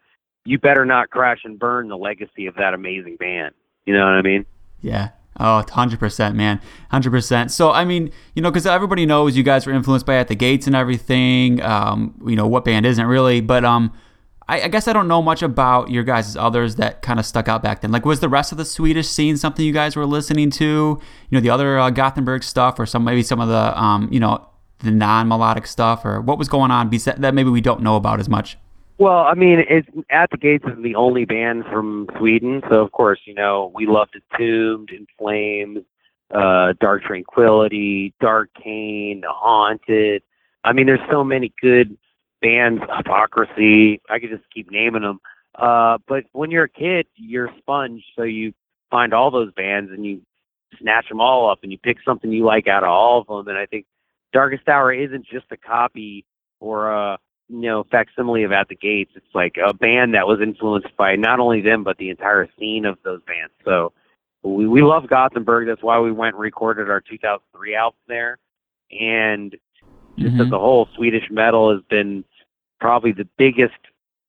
[0.43, 3.53] you better not crash and burn the legacy of that amazing band.
[3.85, 4.45] You know what I mean?
[4.81, 5.09] Yeah.
[5.39, 6.59] Oh, 100%, man.
[6.91, 7.51] 100%.
[7.51, 10.35] So, I mean, you know, because everybody knows you guys were influenced by At the
[10.35, 11.61] Gates and everything.
[11.61, 13.39] Um, you know, what band isn't really?
[13.39, 13.93] But um,
[14.49, 17.47] I, I guess I don't know much about your guys' others that kind of stuck
[17.47, 17.91] out back then.
[17.91, 20.65] Like, was the rest of the Swedish scene something you guys were listening to?
[20.65, 24.19] You know, the other uh, Gothenburg stuff or some maybe some of the, um, you
[24.19, 24.47] know,
[24.79, 28.19] the non melodic stuff or what was going on that maybe we don't know about
[28.19, 28.57] as much?
[28.99, 32.91] Well, I mean, it's at the Gates is the only band from Sweden, so of
[32.91, 35.79] course, you know, we loved Entombed, In Flames,
[36.33, 40.23] uh, Dark Tranquillity, Dark Cane, Haunted.
[40.63, 41.95] I mean, there's so many good
[42.47, 44.01] bands, Hypocrisy.
[44.09, 45.19] I could just keep naming them.
[45.55, 48.53] Uh, but when you're a kid, you're a sponge, so you
[48.89, 50.21] find all those bands and you
[50.79, 53.47] snatch them all up and you pick something you like out of all of them.
[53.47, 53.85] And I think
[54.33, 56.25] Darkest Hour isn't just a copy
[56.59, 57.17] or a
[57.49, 59.11] you know facsimile of At the Gates.
[59.15, 62.85] It's like a band that was influenced by not only them but the entire scene
[62.85, 63.53] of those bands.
[63.65, 63.93] So
[64.43, 65.67] we we love Gothenburg.
[65.67, 68.37] That's why we went and recorded our 2003 album there.
[68.91, 69.55] And
[70.17, 70.53] just as Mhm.
[70.53, 72.23] a whole, Swedish metal has been
[72.79, 73.75] probably the biggest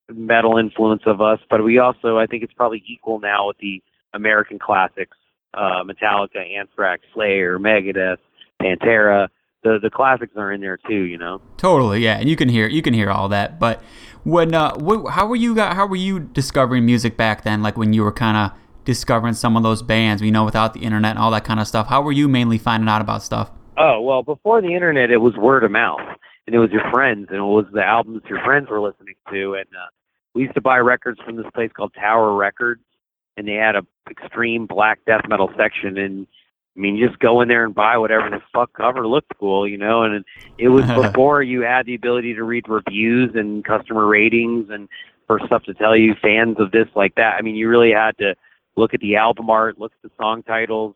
[0.09, 1.41] metal influence of us.
[1.51, 3.83] But we also, I think, it's probably equal now with the
[4.15, 5.17] American classics:
[5.55, 8.19] uh, Metallica, Anthrax, Slayer, Megadeth,
[8.61, 9.29] Pantera.
[9.65, 11.03] The the classics are in there too.
[11.03, 11.41] You know.
[11.57, 13.59] Totally, yeah, and you can hear you can hear all that.
[13.59, 13.83] But
[14.25, 17.63] when uh, wh- how were you how were you discovering music back then?
[17.63, 20.81] Like when you were kind of discovering some of those bands, you know, without the
[20.81, 21.89] internet and all that kind of stuff.
[21.89, 23.51] How were you mainly finding out about stuff?
[23.77, 26.01] Oh well, before the internet, it was word of mouth,
[26.49, 29.53] and it was your friends, and it was the albums your friends were listening to.
[29.53, 29.91] And uh,
[30.35, 32.81] we used to buy records from this place called Tower Records,
[33.37, 35.99] and they had a extreme black death metal section.
[35.99, 36.27] And
[36.75, 39.69] I mean, you just go in there and buy whatever the fuck cover looked cool,
[39.69, 40.05] you know.
[40.05, 40.25] And
[40.57, 44.89] it was before you had the ability to read reviews and customer ratings and
[45.27, 47.35] for stuff to tell you fans of this like that.
[47.35, 48.35] I mean, you really had to
[48.75, 50.95] look at the album art, look at the song titles,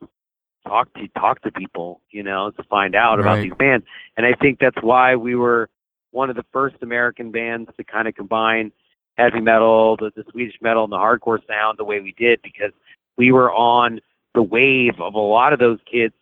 [0.67, 3.85] talk to talk to people, you know, to find out about these bands.
[4.17, 5.69] And I think that's why we were
[6.11, 8.73] one of the first American bands to kind of combine
[9.17, 12.73] heavy metal, the, the Swedish metal, and the hardcore sound the way we did because
[13.17, 14.01] we were on
[14.35, 16.15] the wave of a lot of those kids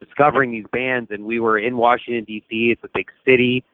[0.00, 2.70] discovering these bands, and we were in Washington D.C.
[2.72, 3.64] It's a big city,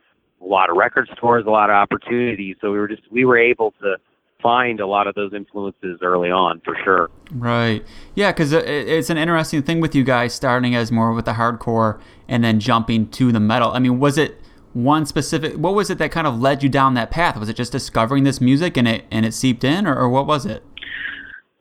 [0.40, 2.56] a lot of record stores, a lot of opportunities.
[2.60, 3.96] So we were just we were able to
[4.44, 7.10] find a lot of those influences early on for sure.
[7.32, 7.82] Right.
[8.14, 11.32] Yeah, because uh, it's an interesting thing with you guys starting as more with the
[11.32, 11.98] hardcore
[12.28, 13.72] and then jumping to the metal.
[13.72, 14.38] I mean, was it
[14.74, 15.54] one specific?
[15.54, 17.38] What was it that kind of led you down that path?
[17.38, 20.26] Was it just discovering this music and it and it seeped in, or, or what
[20.26, 20.62] was it?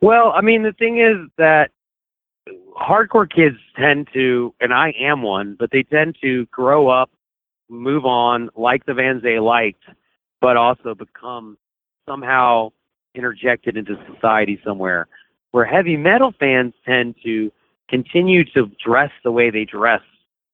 [0.02, 1.70] Well, I mean, the thing is that
[2.78, 7.10] hardcore kids tend to, and I am one, but they tend to grow up,
[7.70, 9.84] move on, like the bands they liked,
[10.42, 11.56] but also become
[12.06, 12.70] somehow
[13.14, 15.08] interjected into society somewhere.
[15.52, 17.52] Where heavy metal fans tend to
[17.88, 20.02] continue to dress the way they dress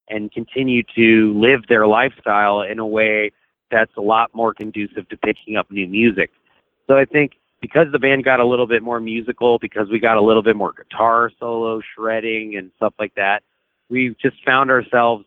[0.09, 3.31] and continue to live their lifestyle in a way
[3.71, 6.31] that's a lot more conducive to picking up new music.
[6.87, 10.17] So I think because the band got a little bit more musical, because we got
[10.17, 13.43] a little bit more guitar solo shredding and stuff like that,
[13.89, 15.25] we just found ourselves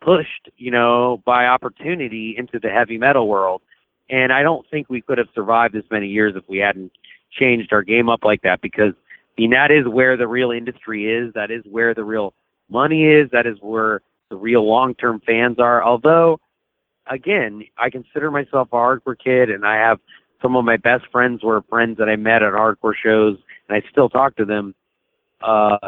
[0.00, 3.62] pushed, you know, by opportunity into the heavy metal world.
[4.08, 6.92] And I don't think we could have survived this many years if we hadn't
[7.32, 8.92] changed our game up like that because
[9.36, 12.32] I mean that is where the real industry is, that is where the real
[12.70, 14.00] money is, that is where
[14.30, 15.82] the real long term fans are.
[15.82, 16.40] Although
[17.06, 19.98] again, I consider myself a hardcore kid and I have
[20.40, 23.38] some of my best friends were friends that I met at hardcore shows
[23.68, 24.74] and I still talk to them.
[25.42, 25.78] Uh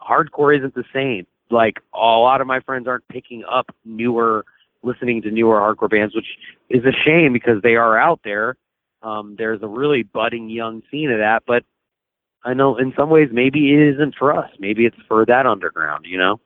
[0.00, 1.26] hardcore isn't the same.
[1.50, 4.44] Like a lot of my friends aren't picking up newer
[4.84, 6.26] listening to newer hardcore bands, which
[6.68, 8.56] is a shame because they are out there.
[9.02, 11.64] Um there's a really budding young scene of that, but
[12.44, 14.50] I know in some ways maybe it isn't for us.
[14.58, 16.40] Maybe it's for that underground, you know?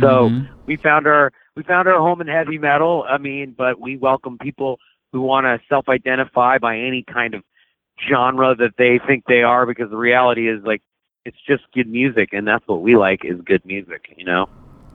[0.00, 0.48] So Mhm.
[0.66, 3.04] we found our we found our home in heavy metal.
[3.08, 4.78] I mean, but we welcome people
[5.12, 7.42] who want to self-identify by any kind of
[8.08, 10.82] genre that they think they are, because the reality is like
[11.24, 14.14] it's just good music, and that's what we like is good music.
[14.16, 14.48] You know?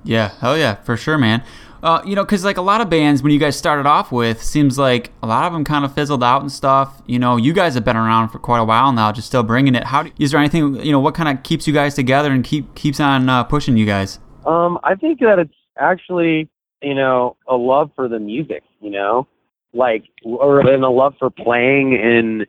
[0.03, 1.43] Yeah, Oh yeah, for sure, man.
[1.83, 4.41] Uh, you know, because like a lot of bands, when you guys started off with,
[4.41, 7.01] seems like a lot of them kind of fizzled out and stuff.
[7.05, 9.75] You know, you guys have been around for quite a while now, just still bringing
[9.75, 9.83] it.
[9.83, 10.99] How do, is there anything you know?
[10.99, 14.19] What kind of keeps you guys together and keep keeps on uh, pushing you guys?
[14.45, 16.49] Um, I think that it's actually,
[16.81, 19.27] you know, a love for the music, you know,
[19.73, 22.47] like, or and a love for playing and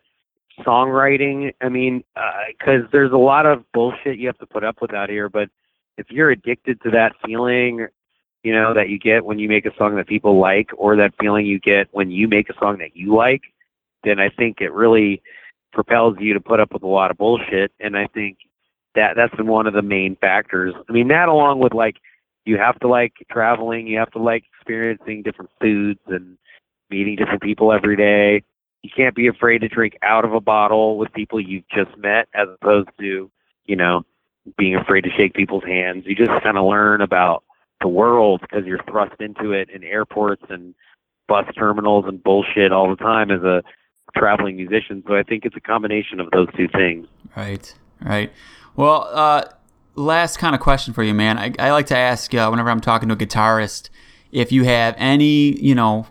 [0.65, 1.53] songwriting.
[1.61, 2.05] I mean,
[2.49, 5.51] because there's a lot of bullshit you have to put up with out here, but
[5.97, 7.89] if you're addicted to that feeling,
[8.43, 11.15] you know, that you get when you make a song that people like, or that
[11.21, 13.43] feeling you get when you make a song that you like,
[14.05, 15.23] then I think it really
[15.73, 17.73] propels you to put up with a lot of bullshit.
[17.81, 18.39] And I think
[18.95, 20.75] that that's been one of the main factors.
[20.89, 21.97] I mean, that along with like
[22.45, 26.39] you have to like traveling, you have to like experiencing different foods and
[26.91, 28.43] meeting different people every day.
[28.83, 32.29] You can't be afraid to drink out of a bottle with people you've just met
[32.35, 33.31] as opposed to,
[33.67, 34.03] you know,
[34.57, 36.05] being afraid to shake people's hands.
[36.07, 37.45] You just kind of learn about
[37.81, 40.75] the world because you're thrust into it in airports and
[41.29, 43.63] bus terminals and bullshit all the time as a
[44.17, 45.03] traveling musician.
[45.07, 47.07] So I think it's a combination of those two things.
[47.37, 48.33] Right, right.
[48.75, 49.45] Well, uh,
[49.95, 51.39] last kind of question for you, man.
[51.39, 53.91] I, I like to ask uh, whenever I'm talking to a guitarist
[54.33, 56.07] if you have any, you know,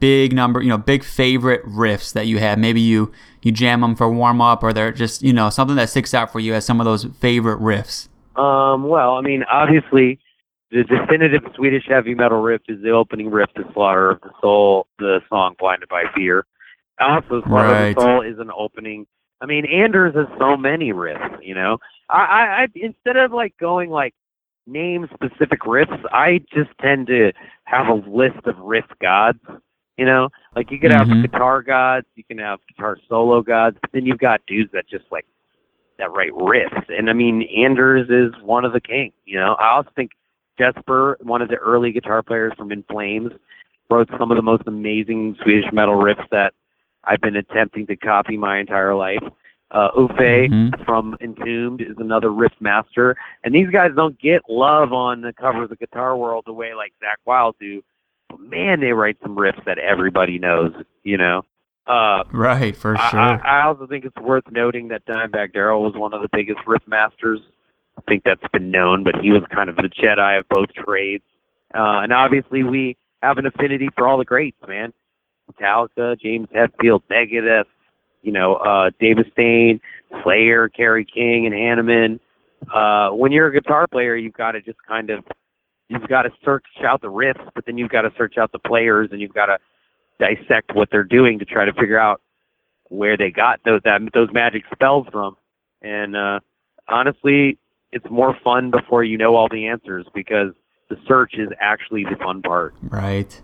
[0.00, 2.58] big number, you know, big favorite riffs that you have?
[2.58, 3.12] Maybe you
[3.42, 6.32] you jam them for warm up, or they're just you know something that sticks out
[6.32, 8.08] for you as some of those favorite riffs.
[8.36, 10.20] Um, well, I mean, obviously,
[10.70, 14.86] the definitive Swedish heavy metal riff is the opening riff to Slaughter of the Soul,
[14.98, 16.44] the song "Blinded by Fear."
[17.00, 17.88] Also, Slaughter Right.
[17.90, 19.06] of the Soul is an opening.
[19.40, 21.38] I mean, Anders has so many riffs.
[21.44, 21.78] You know,
[22.10, 24.14] I, I, I instead of like going like
[24.66, 27.32] name specific riffs, I just tend to
[27.64, 29.40] have a list of riff gods.
[29.96, 31.22] You know, like you could have Mhm.
[31.22, 35.10] guitar gods, you can have guitar solo gods, but then you've got dudes that just
[35.10, 35.26] like
[35.98, 36.88] that write riffs.
[36.88, 39.14] And I mean, Anders is one of the kings.
[39.24, 40.12] You know, I also think
[40.58, 43.32] Jesper, one of the early guitar players from In Flames,
[43.90, 46.52] wrote some of the most amazing Swedish metal riffs that
[47.04, 49.22] I've been attempting to copy my entire life.
[49.70, 50.84] Uh, Uffe Mhm.
[50.84, 55.62] from Entombed is another riff master, and these guys don't get love on the cover
[55.64, 57.82] of the Guitar World the way like Zakk Wylde do.
[58.30, 60.72] But man, they write some riffs that everybody knows.
[61.04, 61.42] You know.
[61.86, 63.18] Uh, Right, for sure.
[63.20, 66.60] I, I also think it's worth noting that Dimebag Darrell was one of the biggest
[66.66, 67.40] riff masters.
[68.06, 71.24] Think that's been known, but he was kind of the Jedi of both trades.
[71.74, 74.92] Uh, and obviously, we have an affinity for all the greats, man.
[75.52, 77.64] Metallica, James Hetfield, Megadeth,
[78.22, 79.80] you know, uh, Dave Mustaine,
[80.22, 82.20] Slayer, Kerry King, and Hanneman.
[82.72, 85.24] Uh, when you're a guitar player, you've got to just kind of,
[85.88, 88.58] you've got to search out the riffs, but then you've got to search out the
[88.58, 89.58] players, and you've got to
[90.18, 92.20] dissect what they're doing to try to figure out
[92.88, 95.36] where they got those that, those magic spells from.
[95.82, 96.40] And uh,
[96.88, 97.58] honestly,
[97.92, 100.52] it's more fun before you know all the answers because
[100.88, 102.74] the search is actually the fun part.
[102.82, 103.40] Right.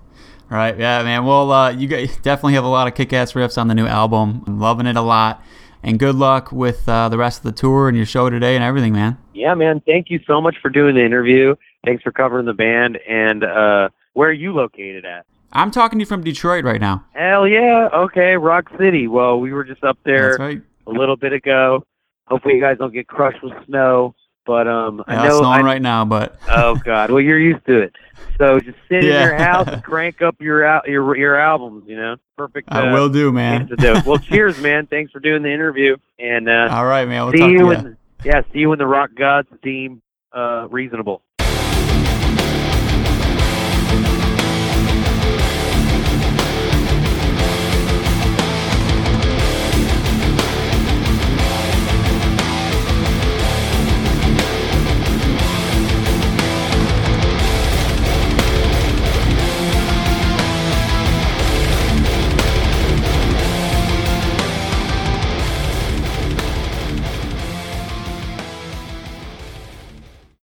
[0.50, 0.78] Right.
[0.78, 1.24] Yeah, man.
[1.24, 4.44] Well, uh, you guys definitely have a lot of kick-ass riffs on the new album.
[4.46, 5.42] I'm loving it a lot.
[5.82, 8.64] And good luck with uh, the rest of the tour and your show today and
[8.64, 9.18] everything, man.
[9.34, 9.82] Yeah, man.
[9.84, 11.56] Thank you so much for doing the interview.
[11.84, 12.98] Thanks for covering the band.
[13.06, 15.26] And uh, where are you located at?
[15.52, 17.04] I'm talking to you from Detroit right now.
[17.12, 17.88] Hell yeah.
[17.92, 19.06] Okay, Rock City.
[19.08, 20.62] Well, we were just up there right.
[20.86, 21.84] a little bit ago.
[22.26, 24.14] Hopefully, you guys don't get crushed with snow.
[24.46, 25.38] But um, Yeah, I know.
[25.40, 27.10] snowing I, right now, but oh God.
[27.10, 27.94] Well, you're used to it.
[28.38, 29.22] So just sit Yeah.
[29.22, 31.84] in your house and crank up your al- your your albums.
[31.86, 32.68] You know, perfect.
[32.72, 33.68] I uh, will do, man.
[33.68, 33.94] to do.
[34.04, 34.86] Well, cheers, man.
[34.86, 35.96] Thanks for doing the interview.
[36.18, 37.24] And uh, All right, man.
[37.24, 37.66] We'll see talk to you you.
[37.66, 40.02] when yeah, see you when the Rock Gods deem
[40.32, 41.22] uh, reasonable.